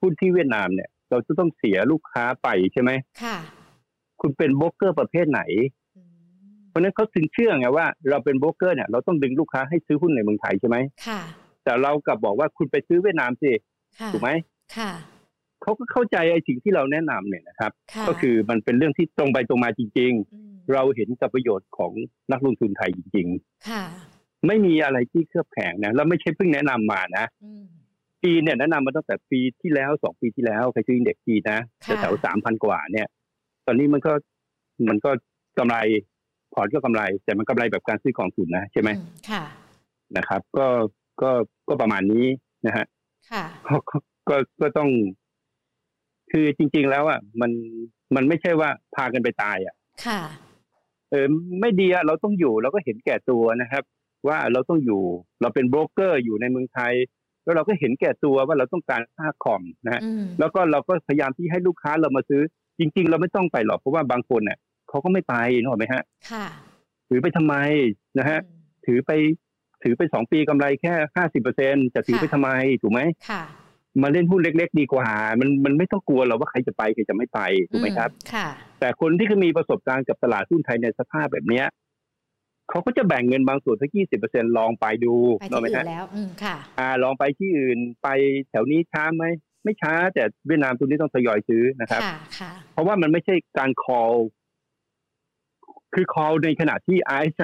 [0.02, 2.92] หุ้นที่เวียดนามเนี่ย เราจะต้องเสียลูกค้าไปใช่ไหม
[3.24, 3.38] ค่ะ
[4.22, 5.42] คุณเป็นโบรกเกอร์ประเภทไหน
[6.70, 11.22] เพราะนั้นเขาถึงเชื่อไงว่าเราเป็นโบรกเกอร์เนี่ยเราต้องดึงลูกค้าให้ซื้อหุ้นในเมืองไทยใช่ไหมค่ะ
[11.64, 13.52] แต่เรากลับบอกว่าคุณไปซื้อเวียดนามสิ
[14.14, 14.30] ถูกไหม
[14.78, 14.92] ค่ะ
[15.62, 17.72] เขาก็เข้าใจไอ้สิ่งที่เราแนะนำเนี่ยนะครับ
[18.08, 20.12] ก็คือมันเป็นเรื่องที่ตรงไปตรงมาจริง
[20.42, 21.92] ๆ เราเห็นกับประโยชน์ของ
[22.32, 23.84] นักลงทุนไทยจริง ๆ ค่ะ
[24.48, 27.26] ไม่มีอะไรที่เครือบแข็งนะแล้วไม่ใช่เพิ่งแนะนำมานะ
[28.24, 31.60] จีนเนี่ยแนะนำมาตั้งแต่ปีที่แล้วสองปีที่แล้วใครซื้ออินเด็กซ์จีนนะ
[32.02, 33.08] แถวสามพันกว่าเนี่ย
[33.66, 34.14] ตอนนี้มันก็
[34.90, 35.12] มันก็
[35.60, 35.78] กำไร
[36.54, 38.90] พอร์ตก็กำไร แต่มันกำไรแบบการซื้อของทุนนะใช่ไหม
[39.30, 39.44] ค่ะ
[40.18, 40.68] นะครับ ก็
[41.22, 41.32] ก็
[41.68, 42.26] ก็ประมาณนี้
[42.68, 42.86] นะฮะ
[43.32, 43.76] ค่ะก็
[44.30, 44.90] ก็ก็ต้อง
[46.32, 47.52] คือจริง ๆ แล้วอะมัน
[48.16, 50.22] มันไม่ใช่ว่าพากันไปตาย อะ ค่ะ
[51.10, 51.26] เออ
[51.62, 53.84] ไม่ดีอะเราต้องอยู่เราก็เห็นแก่ตัวนะครับ
[54.28, 55.04] ว่าเราต้องอยู่
[55.42, 56.94] เราเป็นโบรกเกอร์อยู่ในเมืองไทย
[57.44, 60.02] แล้วเราก็เห็นแก่ตัวว่าเราต้องการค่าคอมนะฮะ
[60.40, 62.42] แล้วก็เราก็พยายามที่ให้ลูกค้าเรามาซื้อ
[62.80, 64.58] จริง ๆ เราไม่ต้องไปหรอกเพราะว่าบางคนเนี่ย
[64.90, 66.46] เขาก็ไม่ไปนึกออกไหมฮะค่ะ
[67.10, 67.56] ถือไปทำไม
[68.20, 68.40] นะฮะ
[68.86, 69.12] ถือไป
[69.84, 72.50] ถือไปสองปีกำไรแค่ห้าสิบเปอร์เซ็นจะถือไปทำไม
[72.82, 73.44] ถูกไหมค่ะ
[74.02, 75.08] มาเล่นหุ้นเล็ก ๆ ดีกว่า
[75.40, 77.40] มันมันไม่ต้องกลัวหรอกว่าใครจะไปใครจะไม่ไป
[77.70, 78.48] ถูกไหมครับค่ะ
[78.80, 81.66] แต่คนที่เขามีประสบการณ์กับตลาดหุ้นไทยในสภาพแบบเนี้ย
[82.74, 88.08] เขาก็จะแบ่งเงินบางส่วนสักยี่สิบเปอร์เซ็นลองไปดูไปที่อื่นแล้วอืมค่ะ อ่า ลองไปที่อื่นไป
[88.50, 89.26] แถวนี้ช้าไหม
[89.64, 94.16] ไม่ช้า แต่เวียดนามตัวนี้ต้องทยอยซื้อนะครับค่ะค่ะเพราะว่ามันไม่ใช่การ call
[95.94, 97.42] คือคอในขณะที่ไอซ์ไ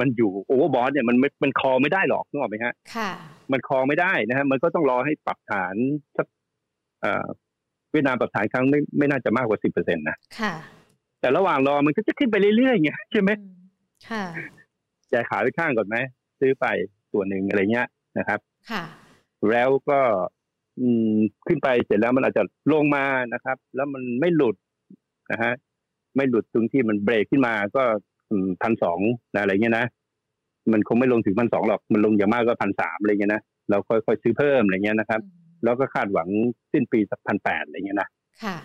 [0.00, 3.10] มันอยู่โอเวอร์บอสเนี่ยมันมันคอไม่ได้หรอกนึกออกไหมฮะค่ะ
[3.52, 5.74] มันคอไม่ได้นะฮะมันก็ต้องรอให้ปรับฐาน
[6.16, 6.26] สัก
[7.92, 10.54] เวียดนามปรับฐานครั้งไม่ไม่น่าจะมากกว่าสิบเปอร์เซ็นต์นะค่ะ
[11.20, 13.30] แต่ระหว่างรอมันก็จะขึ้นไปเรื่อยๆไงใช่ไหม
[14.10, 15.96] ค่ะแจกขาไปข้างก่อนไหม
[16.40, 16.66] ซื้อไป
[17.12, 17.86] ตัวหนึ่งอะไรเงี้ย
[18.18, 18.40] นะครับ
[18.70, 18.84] ค่ะ
[19.50, 20.00] แล้วก็
[20.80, 21.14] อืม
[21.46, 22.42] ขึ้นไปเสร็จแล้วมันอาจจะ
[22.72, 23.04] ลงมา
[23.34, 24.56] นะครับ แล้วมันไม่หลุด
[25.32, 25.52] นะฮะ
[26.16, 27.82] ไม่หลุดตรงที่มันเบรกขึ้นมาก็
[28.62, 29.00] พันสอง
[29.34, 29.86] นะอะไรเงี้ยนะ
[30.72, 35.20] มันคงไม่ลงถึงพันสองหรอกมันลงอย่างมากก็พันสามอะไรเงี้ยนะเราค่อยๆซื้อเพิ่มอะไรเงี้ยนะครับ
[35.64, 36.28] แล้วก็คาดหวัง
[36.72, 38.08] สิ้นปีสักพันแปดอะไรเงี้ยนะ
[38.42, 38.56] ค่ะ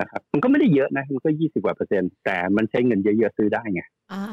[0.00, 3.82] นะครับ มันก็ไม่ได้เยอะนะ มันก็ยี่สิบกว่าเปอร์เซ็นต์แต่มันใช้เงินเยอะๆซื้อได้ไง
[4.12, 4.24] อ่า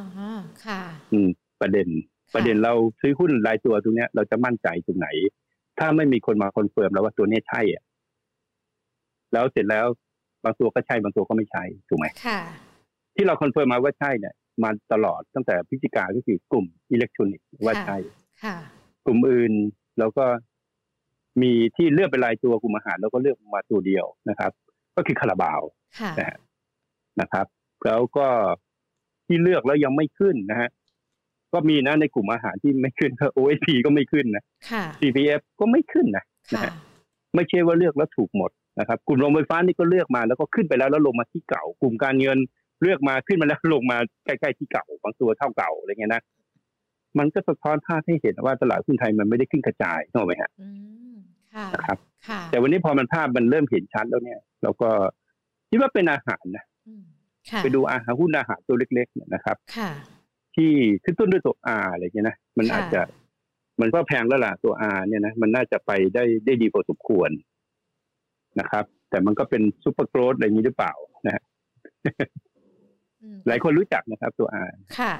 [0.66, 0.82] ค่ะ
[1.14, 1.30] อืม
[1.64, 1.88] ประเด็น
[2.34, 5.08] ประเด็นเราซื้อหุ้นรายตัวตรงเนี้ยเราจะมั่นใจตรงไหน
[5.80, 7.84] ถ้าไม่มีคนมา confirm แล้วว่าตัวนี้ใช่อะ
[9.34, 9.86] แล้วเสร็จแล้ว
[10.44, 12.40] บางตัวก็ใช่บางตัวก็ไม่ใช่ถูกไหมค่ะ
[13.16, 14.34] ที่เรา confirm มาว่าใช่เนี่ย
[14.64, 17.98] มาตลอดตั้งแต่พฤศจิกาก็คือกลุ่มอิเล็กทรอนิกส์ว่าใช่
[18.44, 18.58] ค่ะ
[19.06, 19.54] กลุ่มอื่น
[20.00, 20.26] แล้วก็
[21.42, 24.52] มีที่เลือกเป็นรายตัวกลุ่มอาหารแล้วก็เลือกมาตัวเดียวนะครับ
[24.96, 25.62] ก็คือคาราบาว
[27.22, 27.48] นะครับ
[27.86, 28.28] แล้วก็
[29.26, 30.70] ที่เลือกแล้วยังไม่ขึ้นนะฮะ
[31.54, 34.44] ก็มีนะในกลุ่มอาหารที่ไม่ขึ้นก็ OSP ก็ไม่ขึ้นนะ
[35.00, 36.24] CPF ก็ไม่ขึ้นนะ
[36.54, 36.72] นะฮะ
[37.36, 42.38] ไม่ใช่ว่าเลือกแล้วถูกหมดนะครับ กลุ่มโรงไฟฟ้านี่ก็เลือกมาแล้วก็ขึ้นไปแล้วแล้วลงมาที่เก่า กลุ่มการเงิน
[42.82, 46.22] เลือกมาขึ้นมาแล้วลงมาใกล้ๆที่เก่าบางตัวเท่าเก่าอะไรเงี้ยนะ
[47.20, 50.52] มันก็สะท้อนภาพให้เห็นว่าตลาดหุ้นไทยมันไม่ได้ขึ้นกระจายถูกไหมฮะ
[51.74, 51.98] นะครับ
[52.52, 54.90] แต่วันนี้พอมันภาพมันเริ่มเห็นชัดแล้วเนี่ย เราก็
[55.70, 56.64] คิดว่าเป็นอาหารนะ
[57.64, 59.58] ไปดูอาหารหุ้นอาหารตัวเล็กๆเนี่ยนะครับ
[60.56, 60.72] ที่
[61.04, 63.02] ขึ้นต้นด้วยตัวอาอะไรเงี้ยนะมันอาจจะ
[63.82, 67.30] มันก็แพงแล้วล่ะตัวอาเนี่ยนะมันน่าจะไปได้ได้ดีพอสมควร
[68.60, 70.94] นะครับ แต่มันก็เป็นซูเปอร์โกรดอะไรอย่างนี้หรือเปล่า
[71.26, 71.44] นะฮะ
[73.48, 74.64] หลายคนรู้จักนะครับตัวอา
[75.00, 75.12] ค่ะ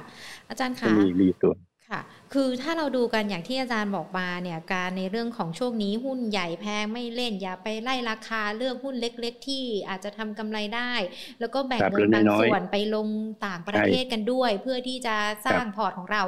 [0.48, 1.58] อาจารย์ค่ะมีมีส่วน
[1.94, 2.02] ค่ะ
[2.34, 10.92] คือถ้าเราดูกันอย่างที่อาจารย์บอกมาเนี่ยการในเรื่องของช่วงนี้หุ้นใหญ่แพงไม่เล่นอย่าไปไล่ราคาเลือกหุ้นเล็ก ๆ ที่อาจจะทำกำไรได้
[11.40, 13.08] แล้วก็แบ่งเงินบางส่วนไปลง
[13.46, 15.16] ต่างประเทศกันด้วย เพื่อที่จะ
[15.46, 16.22] สร้างพอร์ตของเรา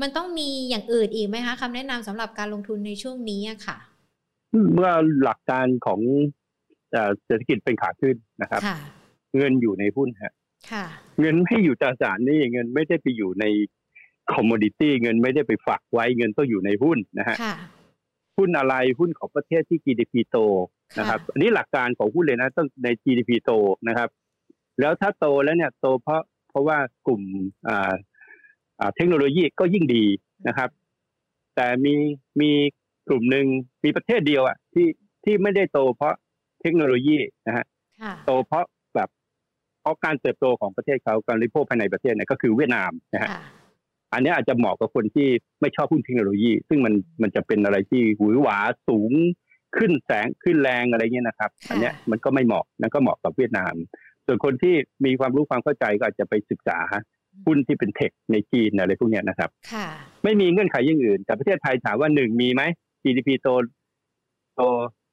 [0.00, 3.76] มันต้องมีอย่างอื่นอีกไหมคะคำแนะนำสำหรับการลงทุนในช่วงนี้ค่ะ
[4.74, 4.92] เมื่อ
[5.22, 6.00] หลักการของ
[7.24, 8.60] เศรษฐกิจเป็นขาขึ้นนะครับ
[9.36, 10.32] เงินอยู่ในหุ้นฮะ
[11.20, 13.44] เงินไม่อยู่ตราสารนี่เงินไม่ได้ไปอยู่ใน
[14.34, 17.36] คอมมดิตี้เงินไม่ได้ไปฝากไว้เงินต้องอยู่ในหุ้นนะฮะ
[18.36, 20.36] หุ้นอะไรหุ้นของประเทศที่ GDP โต
[20.98, 23.52] นะครับอันนี้หลักการของหุ้นเลยนะต้องใน GDP โต
[23.88, 24.08] นะครับ
[24.80, 27.22] แล้วถ้าโตแล้วเนี่ยโตเพราะเพราะว่ากลุ่ม
[27.68, 27.92] อ่า
[28.96, 30.04] เทคโนโลยีก็ยิ่งดี
[30.48, 30.70] นะครับ
[31.56, 31.94] แต่มี
[32.40, 32.50] มี
[33.08, 33.46] กลุ่มหนึ่ง
[33.84, 34.88] มีประเทศเดียวอะที่
[35.24, 36.14] ที่ไม่ได้โตเพราะ
[36.60, 37.16] เทคโนโลยี
[37.46, 37.64] นะฮะ
[38.26, 38.64] โตเพราะ
[38.94, 39.08] แบบ
[39.80, 43.30] เพราะการเติบโตของประเทศเขาการบริโภคภายในประเทศเนี่ยก็คือเวียดนามนะฮะ
[44.12, 45.28] อันนี้อาจจะเหมาะกับคนที่
[45.60, 48.58] ไม่ชอบหุ้นเทคโนโลยี ซึ่งมันมันจะเป็นอะไรที่หวือหวา
[48.88, 49.12] สูง
[49.76, 53.74] ขึ้นแสงขึ้นแรงอะไรเงี้ยนะครับ อันนี้มันก็ไม่เหมาะนั่นก็เหมาะกับเวียดนาม
[54.26, 56.78] ส่วนคนที่มีความรู้ความเข้าใจก็อาจจะไปศึกษา
[57.46, 59.50] หุ้นที่เป็นเทคในจีนอะไรพวกนี้นะครับ
[60.24, 62.62] ไม่มีเงื่อนไขอย่างอื่น แต่ประเทศไทยถามว่าหนึ่งมีไหม
[63.02, 63.48] GDP โต
[64.56, 64.62] โต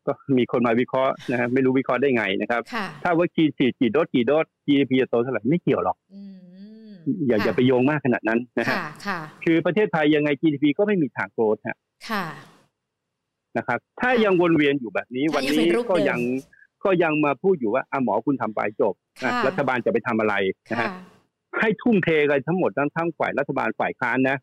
[0.07, 2.61] ก็มีคนมาวิเคราะห์นะฮะไม่รู้วิเคราะห์ได้ไงนะครับ
[3.03, 5.97] ถ้าว่าจีนฉีดกี่โดสกี่โดส GDP จะโตเท่าไหร่ไม่เกี่ยวหรอก
[7.27, 8.77] อย่าอย่าไปโยงมากขนาดนั้นนะฮะ
[9.43, 11.77] คือประเทศไทยยังไง GDP ก็ไม่มีทางโกรธฮะ
[13.57, 16.19] นะครับถ้ายังวนเวียนอยู่แบบนี้ วันนี้ก็ยัง
[16.85, 18.93] ก็ยังมาพูดอยู่ว่าอ่หมอคุณทำไปจบ
[19.47, 20.35] รัฐบาลจะไปทำอะไร
[20.71, 20.89] นะฮะ
[21.59, 24.37] ให้ทุ่มเทกันทั้งหมดทั้งทั้งฝ่ายรัฐบาลฝ่ายค้านนะ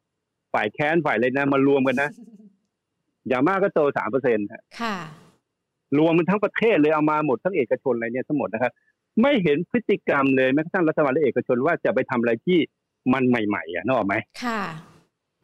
[0.54, 2.10] ฝ่ายแค้นฝ่ายอะไรนะมารวมกันนะ
[3.28, 4.46] อย่างมากก็โตสามเปอร์เซ็นต์
[4.80, 4.96] ค่ะ
[5.98, 8.72] รวมมันทั้งประเทศเลยเอามาหมดทั้งเอกชนอะไรเนี่ยทั้งหมดนะครับ
[9.22, 12.58] ไม่เห็นพฤติกรรมเลยแม้กระทั่งรัฐบาลและเอกชนว่าจะไปทำอะไรที่
[13.12, 14.60] มันใหม่ ๆ อะนึกออกไหมค่ะ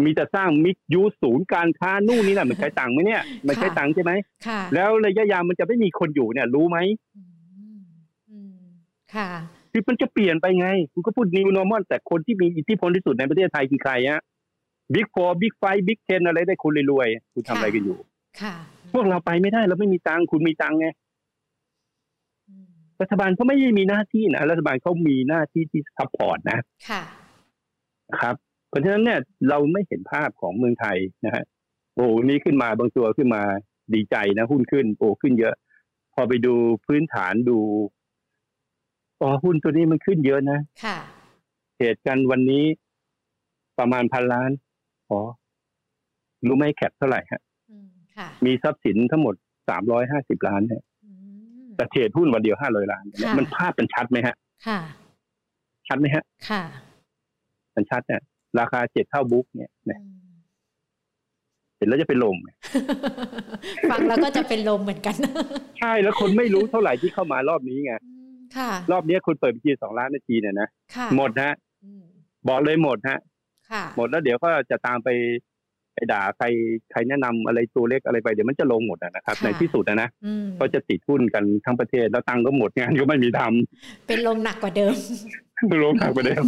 [0.04, 4.12] มีแต่สร้างมิกยูศูนย์การค้านู่นนี่นะมันใช้ตังค์ไหมเนี่ยมันใช้ตังค์ใช่ไหม
[4.46, 6.78] ค่ะแล้วระยะยาวมันจะไม่มีคนอยู่เนี่ย รู้ไหม
[9.14, 9.30] ค่ะ
[9.72, 14.22] คือมันจะเปลี่ยนไปไง คุณก็พูด new normal แต่คนที่มีอิทธิพลที่สุดในประเทศไทยคือใครฮะ
[14.94, 17.98] big four big five big ten อะไรได้คุณรวยๆคุณทำอะไรกันอยู่
[18.40, 18.54] ค่ะ
[18.92, 20.86] พวกเราไปไม่ได้เราไม่มีตังค์คุณมีตังค์ไง
[23.00, 27.02] รัฐบาลเขาไม่ได้มีหน้าที่นะรัฐบาลเขามีหน้าที่ที่ support นะค่ะ
[28.20, 28.34] ครับ
[28.68, 31.44] เพราะฉะนั้นเนี่ยเราไม่เห็นภาพของเมืองไทยนะฮะ
[31.94, 33.42] โอ้นี้ขึ้นมาบางตัวขึ้นมา
[33.94, 35.54] ดีใจนะหุ้นขึ้น โอ้ขึ้นเยอะ
[36.14, 36.54] พอไปดู
[36.86, 37.58] พื้นฐานดู
[39.20, 40.98] อ๋อหุ้นตัวนี้มันขึ้นเยอะนะค่ะ
[41.78, 42.64] เหตุการณ์วันนี้
[43.78, 44.50] ประมาณพันล้าน
[45.10, 45.20] อ๋อ
[46.46, 47.42] รู้ไหมแคปเท่าไหร่ฮะ
[48.44, 49.34] มีทรัพย์สินทั้งหมด
[49.68, 50.82] สามร้อยห้าสิบล้านเนี่ย
[51.80, 53.04] แต่เทรดหุ้นวันเดียวห้าร้อยล้าน
[53.38, 54.34] มันภาพเป็นชัดไหมฮะ
[54.66, 54.80] ค่ะ
[55.88, 56.62] ชัดไหมฮะ ค่ะ
[57.74, 58.20] มันชัดเนี่ย
[58.58, 59.70] ราคาเจ็ดเท่าบุ๊กเนี่ย
[61.76, 62.36] เห็นแล้วจะเป็นลม
[63.90, 65.14] ฟังแล้วก็จะเป็นลมเหมือนกัน
[65.78, 67.92] ใช่แล้วคนไม่รู้เท่าไหร่ที่เข้ามารอบนี้ไง
[68.92, 70.68] รอบนี้คุณเปิดบัญชีสองล้านนาทีเนี่ยนะ
[71.16, 71.52] หมดฮะ
[72.48, 73.18] บอกเลยหมดฮะ
[73.96, 75.08] หมดแล้วเดี๋ยวก็จะตามไป
[75.49, 75.49] ไป
[76.12, 76.46] ด่าใคร
[76.92, 80.08] ใครแนะนำอะไรตัวเล็กอะไรไปเดี๋ยวมันจะลงหมดนะครับ ในที่สุดนะนะ
[80.60, 84.94] ก็จะติดหุ้นกันทั้งประเทศแล้วตังก็หมดงานก็ไม่มีทำเป็นลงหนักกว่าเดิม
[85.84, 86.44] ลงหนักไปเดิม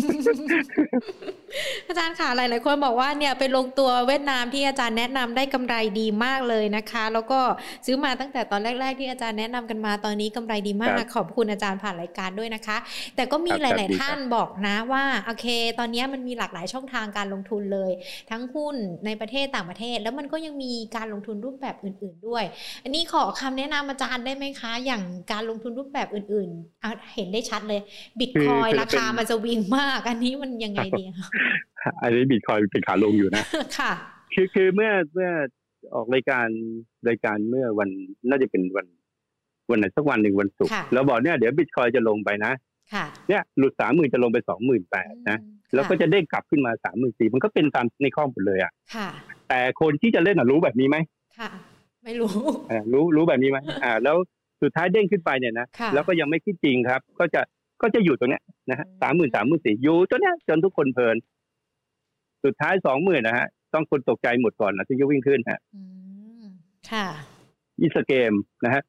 [1.89, 7.41] อาจารย์ค่ะหลาย ๆ คนบอกว่าเนี่ยเป็นลงตัวเวียดนามที่อาจารย์แนะนำได้กำไรดีมากเลยนะคะ แล้วก็
[7.87, 12.77] ซื้อมาตั้งแต่ตอนแรก ๆ ที่อาจารย์แนะนำกันมาตอนนี้กำไรดีมากขอบคุณอาจารย์ผ่านรายการด้วยนะคะ
[13.17, 15.47] แต่ก็มีหลาย ๆ ท่านบอกนะว่าโอเค
[15.79, 17.91] ตอนนี้มันมีหลากหลายช่องทางการลงทุนเลย
[18.31, 18.75] ทั้งหุ้น
[19.07, 22.45] ในประเทศต่างประเทศ แล้วมันก็ยังมีการลงทุนรูปแบบอื่น ๆ ด้วย
[22.83, 25.03] อันนี้ขอคำแนะนำอาจารย์ได้ไหมคะ อย่าง
[25.33, 26.49] การลงทุนรูปแบบอื่น
[26.83, 27.81] ๆ เห็นได้ชัดเลย
[28.19, 31.05] บิตคอยราคามันจะวิ่งมาก อันนี้มันยังไงดี
[32.03, 33.45] อันนี้บิตคอยเป็นขาลงอยู่นะ
[33.79, 33.93] ค่ะ
[34.35, 35.31] คือคือเมื่อเมื่อ
[35.95, 36.49] ออกรายการ
[37.09, 37.89] รายการเมื่อวัน
[38.29, 38.87] น่าจะเป็นวัน
[39.71, 42.53] วันไหนสักวันหนึ่งวันศุกร์แล้วบอกเนี่ยเดี๋ยวบิตคอยจะลงไปนะ
[42.95, 45.39] ค่ะเนี่ยหลุดสามหมื่นจะลงไปสองหมื่นแปดนะ
[45.75, 49.09] แล้วก็จะเด้งกลับขึ้นมาสามหมื่นสี่มันก็เป็นตามในข้อมูลเลยอะค่ะ
[49.49, 50.97] แต่คนที่จะเล่นอะรู้แบบนี้ไหม
[51.39, 51.51] ค่ะ
[52.05, 52.33] ไม่รู้
[52.71, 54.17] อ่ารู้รู้แบบนี้ไหมอ่า แล้ว
[54.63, 57.41] สุดท้ายเด้งขึ้นไปเนี่ยนะแล้วก็ยังไม่คิดจริงครับ ก็จะ
[57.83, 61.17] ก็จะอยู่ตรงเนี้ยนะฮะสามหมื่นสามหมื่นสี่อยู่จนเนี้ยจนทุกคนเพลิน
[62.45, 65.61] สุดท้ายสองหมื่นนะฮะ ต้องคนตกใจหมดก่อนนะที่จะวิ่งขึ้นฮะ
[66.91, 67.07] ค่ะ
[67.81, 68.33] อีสเกม
[68.65, 68.83] นะฮะ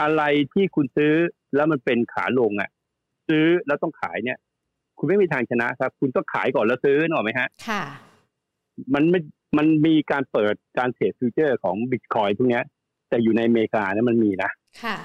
[0.00, 0.22] อะไร
[0.52, 1.12] ที่คุณซื้อ
[1.54, 2.70] แล้วมันเป็นขาลงอะ
[3.28, 4.38] ซื้อแล้วต้องขายเนี่ย
[4.98, 7.82] คุณไม่มีทางชนะครับ คุณต้องขายก่อนแล้วซื้อหน่อยไหมฮะ ค่ะ
[8.94, 9.20] มันไม่
[9.56, 12.60] มันมีการเปิดการ trade future ของบิตคอยน์พวกนี้
[13.08, 14.50] แต่อยู่ในอเมริกาเนี่ยมันมีนะ
[14.82, 14.96] ค่ะ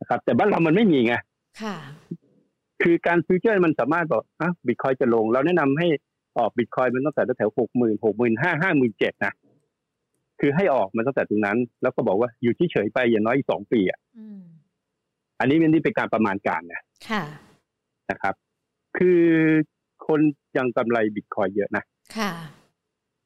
[0.00, 1.14] นะครับ แต่บ้านเรามันไม่มีไง
[1.62, 1.74] ค่ะ
[2.84, 5.88] คือการ future มันสามารถบอกอะบิตคอยน์จะลง เราแนะนำให้
[6.38, 9.32] ออกบิตคอยน์มันตั้งแต่แถวหกหมื่นหกหมื่นห้าห้าหมื่นเจ็ดนะ
[10.40, 14.00] คือให้ออกมันตั้งแต่ตรงนั้น แล้วก็บอกว่าอยู่ที่เฉยไปอย่างน้อยอีกสองปีอะ
[15.40, 17.24] อันนี้มันนี่เป็นการประมาณการนะค่ะ
[18.10, 18.34] นะครับ
[18.98, 19.22] คือ
[20.06, 20.20] คน
[20.56, 21.84] ยังกำไรบิตคอยเยอะนะ
[22.16, 22.32] ค่ะ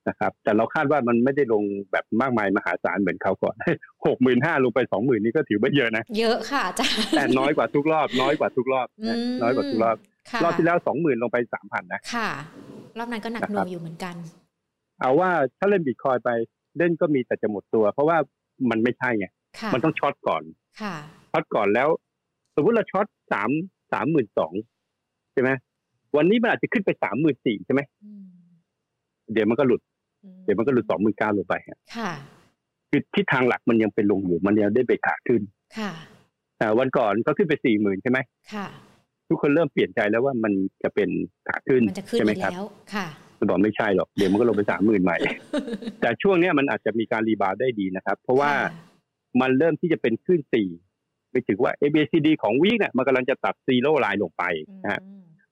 [0.09, 3.55] นะครับ แต่เราคาดว่ามันไม่ได้ลงแบบมากมายมหาศาลเหมือนเขาก่อน
[4.07, 6.87] หกหมื่นห้าลงไปสองหมื่นนี่ก็ถือว่าเยอะนะ เยอะค่ะจ้า
[7.17, 8.89] แต่น้อยกว่าทุกรอบ น้อยกว่าทุกรอบ
[9.43, 9.97] น้อยกว่าทุกรอบ
[10.45, 12.31] รอบที่แล้วสองหมื่นลงไปสามพันนะ ค่ะ
[12.99, 14.15] รอบนั้นก็หนักหน่วงอยู่เหมือนกัน
[15.01, 16.31] เอาว่าถ้าเล่นบิตคอยไป
[16.79, 18.17] เล่นก็มีแต่จะหมดตัว เพราะว่า
[18.71, 19.27] มันไม่ใช่ไง
[19.75, 20.43] มันต้องช็อตก่อน
[20.83, 20.95] ค่ะ
[21.33, 21.89] ช็อตก่อนแล้ว
[22.55, 23.51] สมมติเราช็อตสาม
[23.93, 24.53] สามหมื่นสอง
[25.33, 25.51] ใช่ไหม
[26.17, 27.81] วันนี้มันอาจจะขึ้นไปสามหมื่นสี่ใช่ไหม
[29.33, 29.81] เดี๋ยวมันก็หลุด
[30.45, 31.55] เดี๋ยวมันก็หลุดสองหมื่นเก้าลงไป
[31.97, 32.13] ค่ะ
[32.91, 35.43] คือทิศทางหลักมันยังเป็นลงอยู่มันยังได้ไปขาขึ้น
[35.79, 35.93] ค่ะ
[36.59, 38.19] แต่วันก่อนก็ขึ้นไปสี่หมื่นใช่ไหม
[38.55, 38.67] ค่ะ
[39.29, 40.53] ทุกคนเริ่มเปลี่ยนใจแล้วว่ามัน
[40.83, 41.09] จะเป็น
[41.49, 41.83] ขาขึ้น
[42.19, 42.53] ใช่ไหมครับ
[42.95, 43.07] ค่ะ
[43.39, 45.19] มันบอกไม่ใช่หรอกเดี๋ยวมันก็ลงไปสามหมื่นใหม่
[46.01, 48.53] แต่ช่วงนี้มันอาจจะมีการ rebound ได้ดีนะครับ เพราะว่า
[49.41, 50.69] มันเริ่มที่จะเป็นขึ้นสี่
[51.31, 54.45] ไปถึงว่า A B C D ของวีคเนี่ยมันกำลังจะตัด zero line ลงไป
[54.85, 55.01] นะฮะ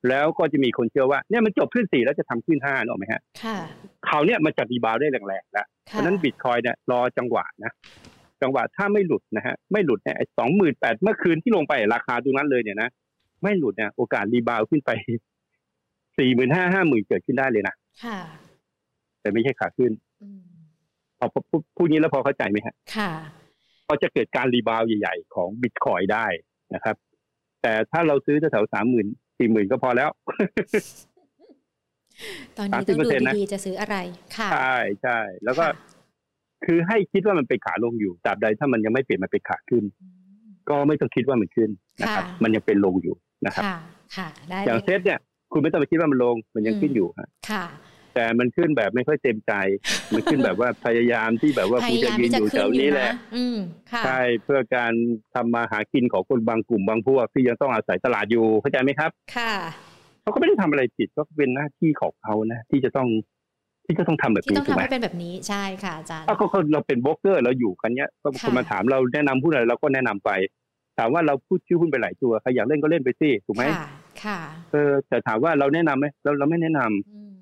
[0.09, 3.59] แล้วก็จะมีคนเชื่อว่าเนี่ยมันจบคลื่นสี่แล้วจะทำคลื่นห้าถูกไหมฮะค่ะ
[4.07, 7.72] เขาเนี่ยมันจะดีบาวได้แรงๆแล้วเพราะนั้นบิตคอยน์เนี่ยรอจังหวะนะ
[8.42, 12.88] จังหวะถ้าไม่หลุดนะฮะไม่หลุดเนี่ยสองหมื่นแปดเมื่อคืนที่ลงไปราคาตรงนั้นเลยเนี่ยนะ
[13.42, 14.90] ไม่หลุดเนี่ยโอกาส rebound ขึ้นไป
[16.18, 18.18] สี่หมื่นห้าห้าหมื่นเกิดขึ้นได้เลยนะค่ะ
[19.20, 19.92] แต่ไม่ใช่ขาขึ้น
[21.18, 21.26] พอ
[21.76, 23.11] พูดนี้แล้วพอเข้าใจไหมฮะค่ะ
[23.86, 26.26] พอจะเกิดการรีบาวใหญ่ ๆ ของบิตคอยได้
[26.74, 26.96] นะครับ
[27.62, 29.07] แต่ถ้าเราซื้อแถวสามหมื่น
[29.39, 30.11] สี่หมื่นก็พอแล้ว
[32.59, 33.97] ตอนนี้ต้องดูดีๆจะซื้ออะไร
[34.37, 35.64] ค่ะ ใช่ใช่ แล้วก็
[36.66, 39.84] คือให้คิดว่ามันเป็นขาลงอยู่ตราบใดถ้ามันยังไม่เปลี่ยนมาเป็นขาขึ้น
[40.68, 41.70] ก็ไม่ต้องคิดว่ามันขึ้น
[42.03, 43.14] นะครับ มันยังเป็นลงอยู่
[43.47, 43.64] นะครับ
[44.16, 45.18] ค่ะได้ อย่างเซตเนี่ย
[45.53, 47.09] คุณไม่ต้องไปคิดว่ามันลง มันยังขึ้นอยู่
[47.51, 47.64] ค่ะ
[48.16, 49.52] แต่มันขึ้นแบบไม่ค่อยเต็มใจ
[50.12, 53.10] มันขึ้นแบบว่าพยายามที่แบบว่าคุณจะยืนอยู่แถวนี้แหละ
[54.06, 54.92] ใช่เพื่อการ
[55.34, 59.52] ทำมาหากินของคนบางกลุ่มบางพวกที่ยังต้องอาศัยตลาดอยู่เข้าใจไหมครับ ค่ะ
[60.22, 63.08] เขาก็ไม่ได้ทำอะไรผิดก็เป็นหน้าที่ของเขานะที่จะต้อง
[63.86, 70.30] ที่จะต้องทำแบบนี้ถูกไหมที่ต้องทำให้เป็นแบบนี้ใช่ค่ะอาจารย์ก็เราเป็นบล็อกเกอร์เราอยู่กันเนี้ยก็คนมาถามเราแนะนำหุ้นอะไรเราก็แนะนำไป
[70.98, 73.64] ถามว่าเราพูดชื่อหุ้นไปหลายตัวใครอยากเล่นก็เล่นไปสิถูกไหม
[74.24, 74.40] ค่ะ
[74.72, 77.36] เออแต่ถามว่าเราแนะนํำไหมเราเราไม่แนะนำ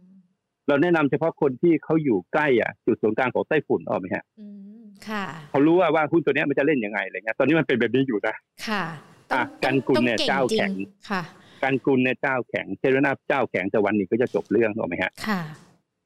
[0.69, 4.25] เราแนะนำเฉพาะคนที่เขาอยู่ใกล้อะจุดศูนย์กลางของไต้ฝุ่นออกไหมฮะ
[5.09, 8.35] ค่ะเขารู้ว่าว่าหุ้นตัวนี้มันจะเล่นยังไงอะไรเงี้ยตอนนี้มันเป็นแบบนี้อยู่นะ
[8.69, 8.85] ค่ะ
[9.33, 10.73] อะกันกุลเนี่ยเจ้าแข็ง
[11.11, 11.23] ค่ะ
[11.63, 15.41] การกุลเนี่ยเจ้าแข็งเทรนาเจ้าแข็งแต่วันนี้ก็จะจบเรื่องถูกไหมฮะค่ะ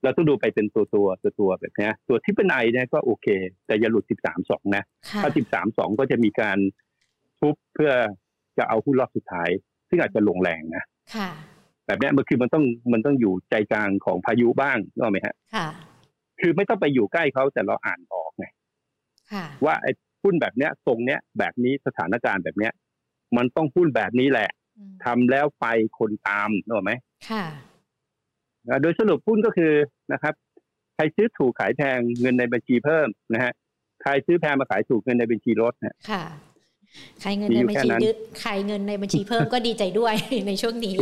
[0.03, 3.27] เราต้องดูไปเป็นตัวตัวตัวตัวแบบนี้ตัวที่เป็นไอเนี่ยก็โอเค
[3.67, 4.83] แต่อย่าหลุดสิบสามสองนะ
[5.23, 6.59] ถ้าสิบสามสองก็จะมีการ
[7.41, 7.93] ทุบเพื่อ
[8.59, 9.49] จะเอาหุ้นรอบสุดท้าย
[9.89, 10.85] ซึ่งอาจจะลงแรงนะ
[11.15, 11.31] ค่ะ
[11.89, 15.69] แบบนี้มันคือมันต้องมันต้องอยู่ใจกลางของพายุบ้างรู้ไหมฮะค่ะ
[16.41, 18.47] คือไม่ต้องไปอยู่ใกล้เขาแต่เราอ่านออกไง
[19.65, 22.73] ว่าไอ้หุ้นแบบเนี้ยทรงเนี้ยแบบนี้สถานการณ์แบบเนี้ย
[23.37, 24.51] มันต้องหุ้นแบบนี้แหละ
[25.05, 25.67] ทำแล้วไป
[25.99, 26.93] คนตามรู้ไหม
[27.31, 27.45] ค่ะ
[28.83, 29.73] โดยสรุปหุ้นก็คือ
[30.13, 30.35] นะครับ
[30.95, 33.53] ใครซื้อถูกขายแพงเงินในบัญชีเพิ่มนะฮะ
[34.03, 36.25] ใครซื้อแพงมาขายถูกเงินในบัญชีลดนะค่ะ
[37.21, 40.15] ใครเงินในบัญชียึดใครเงินในบัญชีเพิ่มก็ดีใจด้วย
[40.47, 40.95] ในช่วงนี้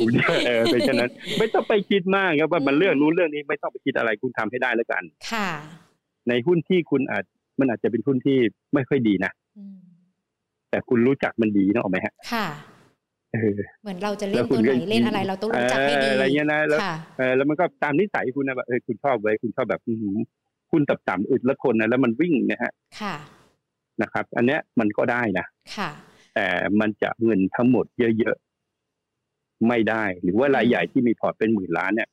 [0.47, 5.49] เออเป็นฉะนั้น ไม่ต้องไปคิดมากครับว่ามันเรื่องนู้นเรื่องนี้ไม่ต้องไปคิดอะไรคุณทำให้ได้แล้วกัน ค่ะ
[6.29, 7.25] ในหุ้นที่คุณอาจ
[7.61, 8.39] มันอาจจะเป็นหุ้นที่
[8.75, 9.33] ไม่ค่อยดีนะ
[10.71, 12.47] แต่คุณรู้จักมันดีนะออกไหมฮะ ค่ะ
[13.83, 16.81] เหมือนเราจะเล่นตัวไหนเล่นอะไร เราต้องรู้จักให้ดีอะไรเงี้ยนะแล้ว
[17.37, 19.81] แล้วมันก็ตามนิสัยคุณนะแบบเออคุณชอบไว้คุณชอบแบบ
[20.71, 23.15] คุณตับต่ำอึดละคนนะแล้วมันวิ่งนะฮะ ค่ะ
[24.03, 25.91] นะครับ อันเนี้ยมันก็ได้นะค่ะ
[26.35, 26.47] แต่
[26.81, 27.85] มันจะเงินทั้งหมด
[28.19, 32.09] เยอะๆไม่ได้ หรือว่ารายใหญ่ที่มีพอร์ตเป็นหมื่นล้านเนี่ย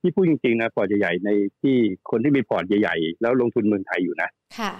[0.00, 1.30] ที่พูดจริงๆนะพอร์ตใหญ่ๆใน
[1.60, 1.76] ที่
[2.10, 4.28] คนที่มีพอร์ตใหญ่ๆแล้วลงทุนเมืองไทยอยู่นะ
[4.58, 4.72] ค่ะ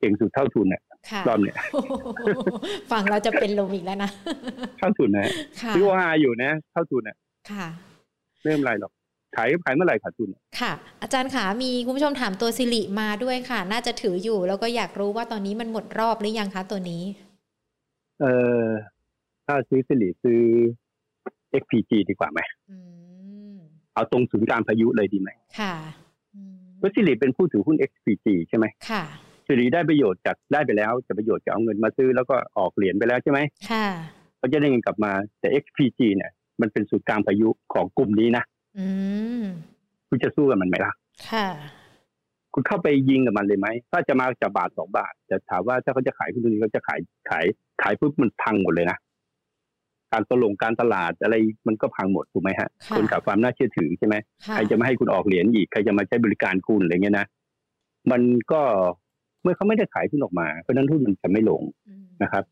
[0.00, 0.82] เก่งสุดเท่าทุนเนี่ย
[1.28, 1.56] รอบเนี่ย
[2.90, 4.10] ฝั่งเราจะเป็นลมอีกแล้วนะ
[4.78, 5.30] เท่าทุนนะ
[5.74, 7.16] ซื้อว่าอยู่นะ เท่าทุนเนี่ย
[7.50, 7.66] ค่ะ
[8.44, 8.92] เริ่มไรหรอก
[9.36, 10.28] ขายขายเมื่อไหร่ขาดทุน
[10.60, 10.72] ค่ะ
[11.02, 17.02] อาจารย์ขามีคุณผู้ชมถามตัวสิริมาด้วยค่ะ น่าจะถืออยู่ แล้วก็อยากรู้ว่าตอนนี้มันหมดรอบหรือยังคะตัวนี้
[18.20, 18.24] เอ
[18.62, 18.66] อ
[19.46, 20.40] ถ้าซื้อสิริซื้อ
[21.62, 22.40] XPG ดีกว่าไหม
[23.94, 25.74] เอาตรงศูนย์การพายุเลยดีไหมค่ะ
[26.78, 29.04] เพราะสิริเป็นผู้ถือหุ้น XPG ใช่ไหมค่ะ
[29.46, 33.38] สิริได้ประโยชน์จากได้ไปแล้วจะประโยชน์จากเอาเงินมาซื้อแล้วก็ออกเหรียญไปแล้วใช่ไหม
[33.70, 33.86] ค่ะ
[34.38, 36.30] เขาจะได้เงินกลับมาแต่ XPG เนี่ย
[36.60, 38.44] มันเป็นศูนย์กลางพายุของกลุ่มนี้นะ
[40.08, 40.92] คุณจะสู้กับมันไหมล่ะ
[41.30, 41.46] ค่ะ
[42.54, 47.00] คุณเข้าไปยิงกับมันเลยไหม ถ้าจะมาจากบาทสองบาท จะถามว่าถ้าเขาจะขายคุณตรงนี้เขาจะขาย
[47.30, 47.44] ขาย
[47.82, 48.98] ขายปุ๊บมันพังหมดเลยนะ
[50.12, 51.34] การตลงการตลาดอะไร
[51.66, 54.14] มันก็พังหมดถูกไหมฮะ คนกับความน่าเชื่อถือใช่ไหม
[54.54, 57.26] ใครจะไม่ให้คุณออกเหรียญอีก ใครจะมาใช้บริการคุณอะไรเงี้ยนะ
[58.10, 58.22] มัน
[58.52, 58.60] ก็
[59.42, 61.62] เมื่อเขาไม่ได้ขายหุ้นออกมา เพราะนั้นหุ้นมันจะไม่ลง
[62.22, 62.44] นะครับ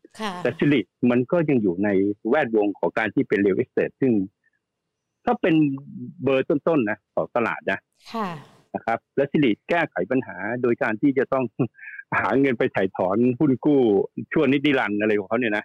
[0.43, 0.79] แต่สิริ
[1.11, 1.89] มันก็ยังอยู่ใน
[2.29, 4.13] แวดวงของการที่เป็น real estate ซึ่ง
[5.27, 5.55] ก็เป็น
[6.23, 7.79] เบอร์ต้นๆนะของตลาดนะ
[8.75, 11.45] นะครับ และสิริแก้ไขปัญหาโดยการที่จะต้อง
[12.19, 13.81] หาเงินไปไถ่ถอนหุ้นกู้
[14.33, 15.63] ชั่วนิรันดร์อะไรของเขาเนี่ยนะ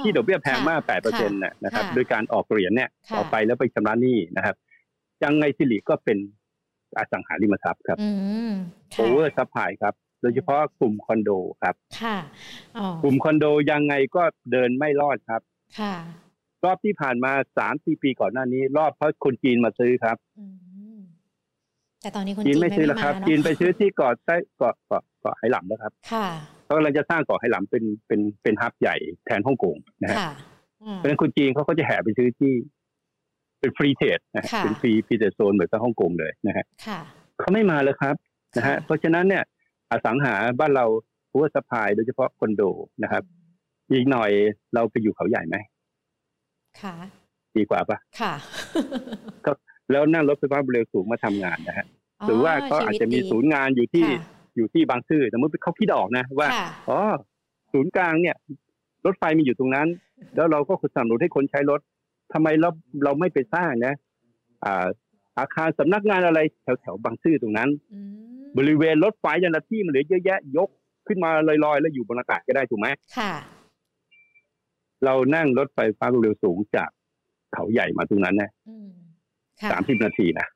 [0.00, 4.56] ที่ดอกเบี้ยแพงมากแปดเปอร์เซ็นต์นะครับ โดยการออกเหรียญเนี่ยออกไปแล้วไปชำระหนี้นะครับ
[5.24, 6.18] ยังไงสิริก็เป็น
[6.98, 7.98] อสังหาริมทรัพย์ครับ
[8.96, 11.30] oversupply ครับ โดยเฉพาะกลุ่มคอนโด
[11.62, 12.16] ครับ ค่ะ
[13.02, 14.22] กลุ่มคอนโดยังไงก็
[14.52, 15.40] เดินไม่รอดครับ
[15.78, 15.94] ค่ะ
[16.64, 20.16] รอบที่ผ่านมาสามสี่ปีก่อนหน้านี้ รอบเพราะคนจีนมาซื้อครับ
[22.02, 26.26] แต่ตอนนี้คนจีนไม่ซื้อแล้วครับ จีนไปซื้อที่เกาะใต้เกาะเกาะเกาะไหหลำแล้วครับ ค่ะ
[26.64, 28.96] เขากำลังจะสร้างเกาะไหหลำเป็นเป็นเป็น hub ใหญ่
[29.26, 30.16] แทนฮ่องกงนะฮะ
[30.94, 32.52] เพราะฉะนั้นคนจีนเขาก็จะแห่ไปซื้อที่
[33.60, 36.64] เป็น free trade นะเป็น free free trade zone เหมือนกับฮ่องกงเลยนะฮะ
[37.40, 38.14] เขาไม่มาเลยครับ
[38.56, 39.42] นะฮะเพราะฉะนั้นเนี่ย
[39.90, 40.86] อสังหาบ้านเรา
[41.30, 42.62] oversupply โดยเฉพาะคอนโด
[43.02, 43.22] นะครับ
[43.92, 44.30] อีกหน่อย
[44.74, 45.56] เราไปอยู่เขาใหญ่ไหม
[46.82, 46.94] ค่ะ
[47.56, 48.34] ดีกว่าปะค่ะ
[49.46, 49.52] ก็
[49.90, 51.86] แล้วนั่งรถไฟฟ้าเร็วสูงมาทำงานนะฮะ
[52.26, 54.06] หรือว่าเขาอาจจะมีศูนย์งานอยู่ที่
[54.56, 56.48] อยู่ที่บางซื่อสมมติเขาคิดออกนะว่า
[56.88, 56.98] อ๋อ
[57.72, 58.36] ศูนย์กลางเนี่ย
[59.06, 59.88] รถไฟมีอยู่ตรงนั้น
[60.36, 61.80] แล้วเราก็สนับสนุนให้คนใช้รถ
[62.32, 62.70] ทำไมเรา
[63.04, 63.94] เราไม่ไปสร้างนะ
[64.64, 64.86] อ่า
[65.38, 67.70] อาคารสำนักงานอะไรแถวแถวบางซื่อตรงนั้น
[68.58, 70.68] บริเวณรถไฟยันที่มันเหลือเยอะแยะยก
[71.06, 71.30] ขึ้นมา
[71.64, 73.32] ลอยๆ แล้วอยู่บนอากาศก็ได้ถูกไหมค่ะ
[75.04, 76.88] เรานั่งรถไฟฟ้าเร็วสูงจาก
[77.52, 78.50] เขาใหญ่มาตรงนั้นนะ
[79.70, 80.46] สามสิบนาทีนะ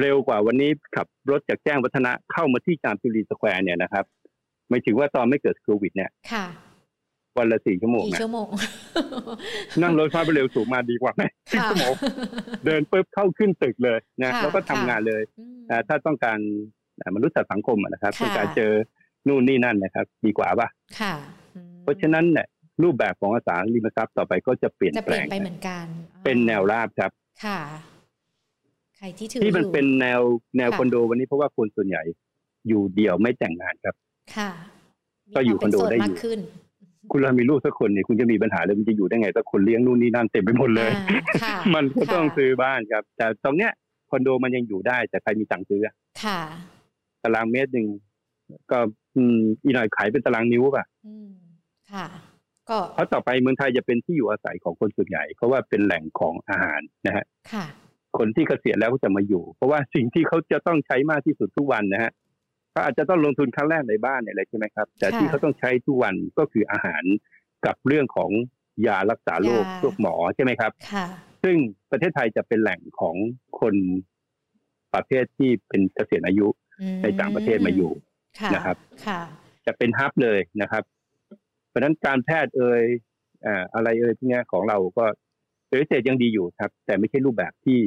[0.00, 4.04] เร็วกว่าวันนี้ขับรถจากแจ้งวัฒนะเข้ามาที่จามจุรีสแควร์เนี่ยนะครับ
[4.68, 6.10] ไม่ถึงว่าตอนไม่เกิดโควิด เนี่ย
[7.38, 8.48] วันละสี่ชั่วโมงนะชั่วโมง
[9.82, 11.94] นั่งรถไฟเร็วสูงมาดีกว่าไหมสี่ชั่วโมง
[12.66, 15.22] เดินปุ๊บเข้าขึ้นตึกเลยนะแล้วก็ทำงานเลย
[15.88, 16.38] ถ้าต้องการ
[17.16, 18.72] มนุษยสังคมนะครับต้องการเจอ
[19.28, 20.68] นู่นนี่นั่นนะครับ ดีกว่าป่ะ
[21.82, 22.46] เพราะฉะนั้นเนี่ย
[22.82, 25.84] รูปแบบของอสังหาริมทรัพย์ต่อไปก็จะเปลี่ยนแปลงไปเหมือนกัน
[26.24, 27.10] เป็นแนวราบครับ
[27.44, 27.60] ค่ะ
[28.96, 30.20] ใครที่ถือที่มันเป็นแนว
[30.58, 32.02] แนวคอนโดวันนี้เพราะว่าคนส่วนใหญ่
[32.68, 33.94] อยู่เดี่ยวไม่แต่งงานครับ
[34.36, 34.50] ค่ะ
[35.36, 36.16] ก็อยู่คอนโดได้อยู่
[37.10, 40.90] คุณเรามีลูกสักคนเนี่ยคุณจะมีปัญหาเลยมันจะอยู่ได้ไงถ้าคนเลี้ยงนู่นนี่นั่นเต็มไปหมดเลย
[41.74, 43.72] มันก็ต้องซื้อบ้านครับ แต่ตรงเนี้ย
[44.10, 45.80] คอนโดมันยังอยู่ได้แต่ใครมีตังค์ซื้อ
[46.24, 46.40] ค่ะ
[47.22, 47.86] ตารางเมตรหนึ่ง
[48.70, 48.78] ก็
[49.16, 50.84] อืมอีหน่อยขายเป็นตารางนิ้วป่ะ
[51.92, 52.06] ค่ะ
[52.70, 57.64] ก็เพราะต่อไปเมืองไทยจะเป็นที่อยู่อาศัยของคนส่วนใหญ่ เพราะว่าเป็นแหล่งของอาหารนะฮะค่ะ
[58.18, 62.12] คนที่เกษียณแล้วก็จะมาอยู่ เพราะว่าสิ่งที่เขาจะต้องใช้มากที่สุดทุกวันนะฮะ
[62.70, 67.04] เขาอาจจะต้องลงทุนครั้งแรกในบ้านอะไรใช่ไหมครับ แต่ที่เขาต้องใช้ทุกวันก็คืออาหาร
[67.66, 68.30] กับเรื่องของ
[68.86, 71.06] ยารักษาโรคพวกหมอใช่ไหมครับค่ะ
[71.42, 71.56] ซึ่ง
[71.90, 73.16] ประเทศไทยจะเป็นแหล่งของ
[73.60, 73.74] คน
[74.94, 76.48] ประเภทที่เป็นเกษียณอายุ
[77.02, 77.92] ในต่างประเทศมาอยู่
[78.54, 78.76] นะครับ
[79.66, 80.82] จะเป็นฮับเลยนะครับ
[81.72, 82.82] เพราะนั้นการแพทย์เอ่ย
[83.74, 85.04] อะไรเอ่ยพวกนี้ของเราก็
[85.68, 87.78] เอเซยังดีอยู่ครับ แต่ไม่ใช่รูปแบบที่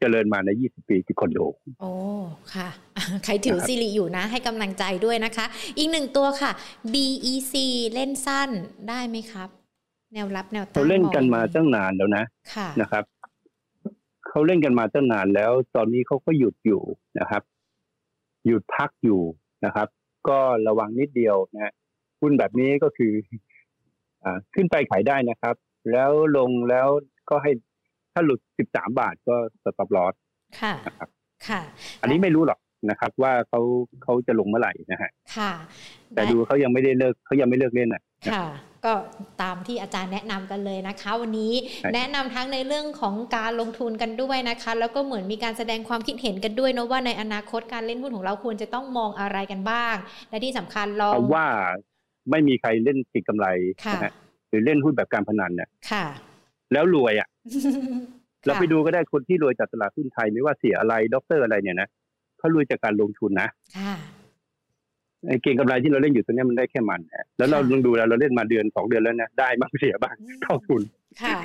[0.00, 1.38] เจริญมาใน 20 ปีที่คอนโด
[1.80, 1.92] โอ้
[2.54, 2.68] ค่ะ
[3.24, 5.46] ใครถือซีรีอยู่นะ ให้กำลังใจด้วยนะคะ
[5.78, 6.50] อีกหนึ่งตัวค่ะ
[6.92, 7.54] BEC
[7.94, 8.50] เล่นสั้น
[8.88, 9.48] ได้ไหมครับ
[10.14, 13.04] แนวรับแนวตั้งเขาเล่นกันมาตั้งนานแล้วนะะนะครับ
[14.28, 16.82] เขาเล่นกันมาตั้งนานแล้ว ตอนนี้เขาก็หยุดอยู่
[17.18, 17.42] นะครับ
[18.46, 19.22] หยุดพักอยู่
[19.64, 19.88] นะครับ
[20.28, 21.72] ก็ระวังนิดเดียวนะ
[22.24, 23.12] หุ้นแบบนี้ก็คือ
[24.24, 25.54] อ่า ขึ้นไปขายได้นะครับ
[25.92, 26.88] แล้วลงแล้ว
[27.30, 27.52] ก็ให้
[28.12, 30.14] ถ้าหลุดสิบสามบาทก็สต็อปลอส
[30.60, 31.08] ค่ะนะครับ
[31.48, 31.60] ค่ะ
[32.02, 32.58] อันนี้ไม่รู้หรอก
[32.90, 33.60] นะครับ ว่าเขา
[34.02, 35.52] เขาจะลงเมื่อไหร่นะฮะค่ะ
[36.14, 38.02] แต่ดูเขายังไม่ได้เลิกเขายังไม่เลิกเล่นอะ
[38.32, 38.46] ค่ะ
[38.84, 38.92] ก็
[39.42, 41.52] ตามที่อาจารย์แนะนำกันเลยนะคะ วันนี้
[41.94, 49.94] แนะนำทั้งในเรื่องของการลงทุนกันด้วยนะคะ แล้วก็เหมือนมีการแสดงความคิดเห็นกันด้วยนะว่าในอนาคตการเล่นหุ้นของเราควรจะต้องมองอะไรกันบ้าง
[50.30, 51.46] และที่สำคัญลองว่า
[52.30, 53.46] ไม่มีใครเล่นติดกำไร
[53.94, 54.12] นะฮะ
[54.48, 56.04] หรือเล่นหุ้นแบบการพนันเนี่ยค่ะ
[56.72, 57.28] แล้วรวยอะ
[58.46, 61.88] เราไปดูก็ได้คนที่รวยจากตลาดหุ้นไทยไม่ว่าเสี่ยอะไรด็อกเตอร์อะไรเนี่ยนะ
[62.38, 63.48] เขารวยจากการลงทุนนะ
[65.26, 67.00] ไอ้เก่งกำไรที่เราเล่นอยู่ตรงนี้มันได้แค่มัน
[67.38, 70.82] แล้วเราลองดูแล้วเราเล่นมาเดือนสองเดือนแล้วนะได้บ้างเสียบ้างเท่าทุน
[71.22, 71.38] ค่ะ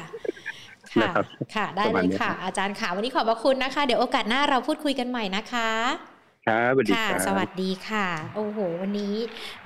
[0.93, 1.09] ค่ะ
[1.55, 5.69] ค่ะ ได้เลยค่ะ อาจารย์ค่ะ วันนี้ขอบพระคุณนะคะ เดี๋ยวโอกาสหน้าเราพูดคุยกันใหม่นะคะ
[6.47, 9.15] ครับสวัสดีค่ะ สวัสดีค่ะ โอ้โห วันนี้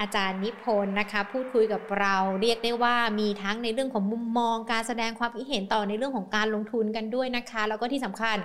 [0.01, 8.37] อาจารย์นิพนธ์นะคะ พูดคุยกับเราเรียกได้ว่ามีทั้งในเรื่องของมุมมอง การแสดงความคิดเห็นต่อในเรื่องของการลงทุนกันด้วยนะคะ แล้วก็ที่สำคัญ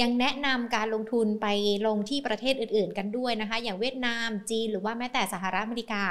[0.00, 1.46] ยังแนะนำการลงทุนไป
[1.86, 6.04] ลงที่ประเทศอื่น ๆ กันด้วยนะคะ อย่างเวียดนาม จีน หรือว่าแม้แต่สหรัฐอเมริกา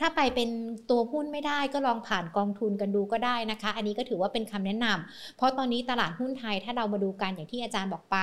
[0.00, 0.48] ถ้าไปเป็น
[0.90, 8.16] ตัวหุ้นไม่ได้ก็ลองผ่านกองทุนกันดูก็ได้นะคะ อันนี้ก็ถือว่าเป็นคำแนะนำเพราะตอนนี้ตลาดหุ้นไทยถ้าเรามาดูกันอย่างที่อาจารย์บอกไป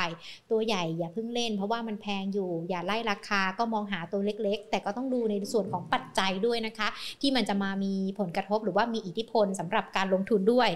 [0.52, 6.88] ตัวใหญ่อย่าเพิ่งเล่น เพราะว่ามันแพงอยู่อย่าไล่ราคาก็มองหาตัวเล็ก ๆ แต่ก็ต้องดูในส่วนของปัจจัยด้วยนะคะ
[7.22, 10.70] ที่มันจะมามีผลกระทบหรือว่ามีอิทธิพลสำหรับการลงทุนด้วย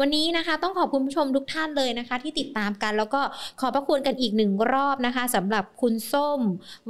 [0.00, 3.20] วันนี้นะคะต้องขอบคุณผู้ชมทุกท่านเลยนะคะ ที่ติดตามกันแล้วก็
[3.60, 6.40] ขอบพระคุณกันอีกหนึ่งรอบนะคะสำหรับคุณส้ม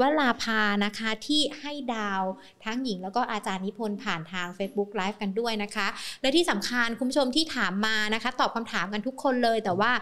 [0.01, 2.23] วลาภานะคะที่ให้ดาว
[2.65, 5.87] ทั้งหญิงแล้วก็อาจารย์นิพนธ์ผ่านทาง Facebook Live กันด้วยนะคะ
[6.23, 9.93] และที่สำคัญคุณผู้ชมที่ถามมานะคะ ตอบคำถามกันทุกคนเลย แต่ว่า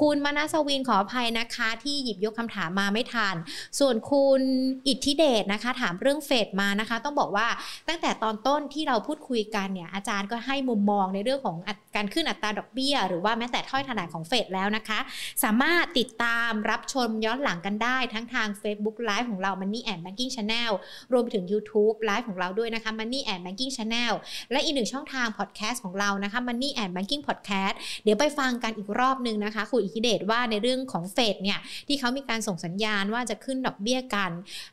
[0.00, 3.34] คุณมานาสวินขออภัยนะคะ ที่หยิบยกคำถามมาไม่ทัน
[3.80, 4.42] ส่วนคุณณ
[4.88, 7.46] อิทธิเดชนะคะ ถามเรื่องเฟดมานะคะ ต้องบอกว่า
[7.88, 11.56] ตั้งแต่ตอนต้นที่เราพูดคุยกันเนี่ยอาจารย์ก็ให้มุมมองในเรื่องของ
[11.96, 14.98] การขึ้นอัตราดอกเบี้ย หรือว่าแม้แต่ถ้อยถนายของเฟดแล้วนะคะ
[15.44, 20.70] สามารถติดตามรับชมย้อนหลังกันได้ทั้งทาง Facebook Live ของเรา Money and Banking Channel
[21.12, 24.12] รวมไปถึง YouTube Live ของเราด้วยนะคะ Money and Banking Channel
[24.52, 27.74] และอีกหนึ่งช่องทาง Podcast ของเรานะคะ Money and Banking Podcast
[28.04, 31.58] เดี๋ยวไปฟังกันอีกรอบนึงนะคะคุณอิคิเดตว่าในเรื่องของเฟดเนี่ย
[31.88, 34.21] ที่เขามีการส่งสัญญาณว่าจะขึ้นดอกเบี้ยกัน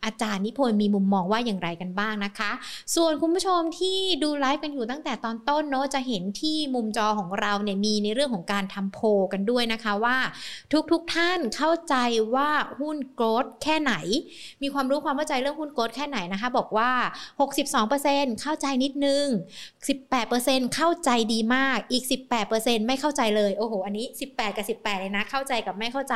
[0.06, 2.52] อาจารย์นิพนธ์มีมุมมองว่าอย่างไรกันบ้างนะคะ
[2.96, 9.00] ส่วนคุณผู้ชมที่ดูไลฟ์กันอยู่ตั้งแต่ตอนต้นเนาะจะเห็นที่มุมจอของเราเนี่ยมีในเรื่องของการทำโพ
[9.34, 10.18] กันด้วยนะคะว่า
[10.92, 11.96] ทุกๆทท่านเข้าใจ
[12.36, 13.94] ว่าหุ้นโกลดแค่ไหน
[14.62, 16.92] มีความรู้ความเข้าใจเรื่องหุ้นโกลดแค่ไหนนะคะ บอกว่า
[17.66, 19.26] 62%เข้าใจนิดนึง
[20.00, 22.04] 18%เข้าใจดีมากอีก
[22.46, 26.16] 18%ไม่เข้าใจเลยโอ้โหอันนี้ 18 กับ 18 เลยนะ เข้าใจกับไม่เข้าใจ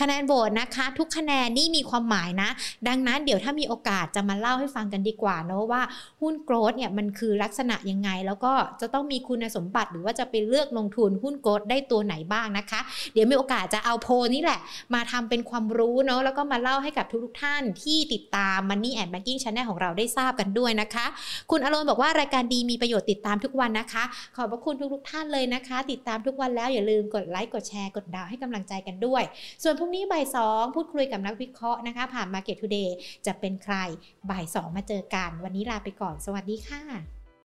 [0.00, 2.50] คะแนนโหวตนะคะ ทุกคะแนนนี่มีความหมายนะ
[2.88, 5.82] ดังนั้นเดี๋ยวถ้ามีโอกาสจะมาเล่าให้ฟังกันดีกว่าเนาะว่า
[6.20, 12.80] หุ้นโกลดเนี่ยมันคือลักษณะยังไง แล้วก็จะต้องมีคุณสมบัติหรือว่าจะไปเลือกลงทุนหุ้นโกลดได้ตัวไหนบ้างนะคะ
[13.14, 14.60] เดี๋ยวมีโอกาสจะเอาโพนี่แหละ
[14.94, 21.06] มาทำเป็นความรู้เนาะแล้วก็มาเล่าให้กับทุกๆท่านที่ติดตาม Money and Banking Channel ของเราได้ทราบกันด้วยนะคะ
[21.50, 24.04] คุณอารมณ์บอกว่ารายการดีมีประโยชน์ติดตามทุกวันนะคะ
[24.36, 29.22] ขอบพระคุณทุกๆท่านเลยนะคะ ติดตามทุกวันแล้วอย่าลืมกดไลค์กดแชร์กดดาวให้กำลังใจกันด้วย
[29.62, 32.90] ส่วนพรุ่งนี้บ่ายสองพูดคุยกับนักวิเคราะห์นะคะ ผ่าน Market Today
[33.26, 33.76] จะเป็นใคร
[34.30, 37.23] บ่ายสองมาเจอกัน วันนี้ลาไปก่อน สวัสดีค่ะ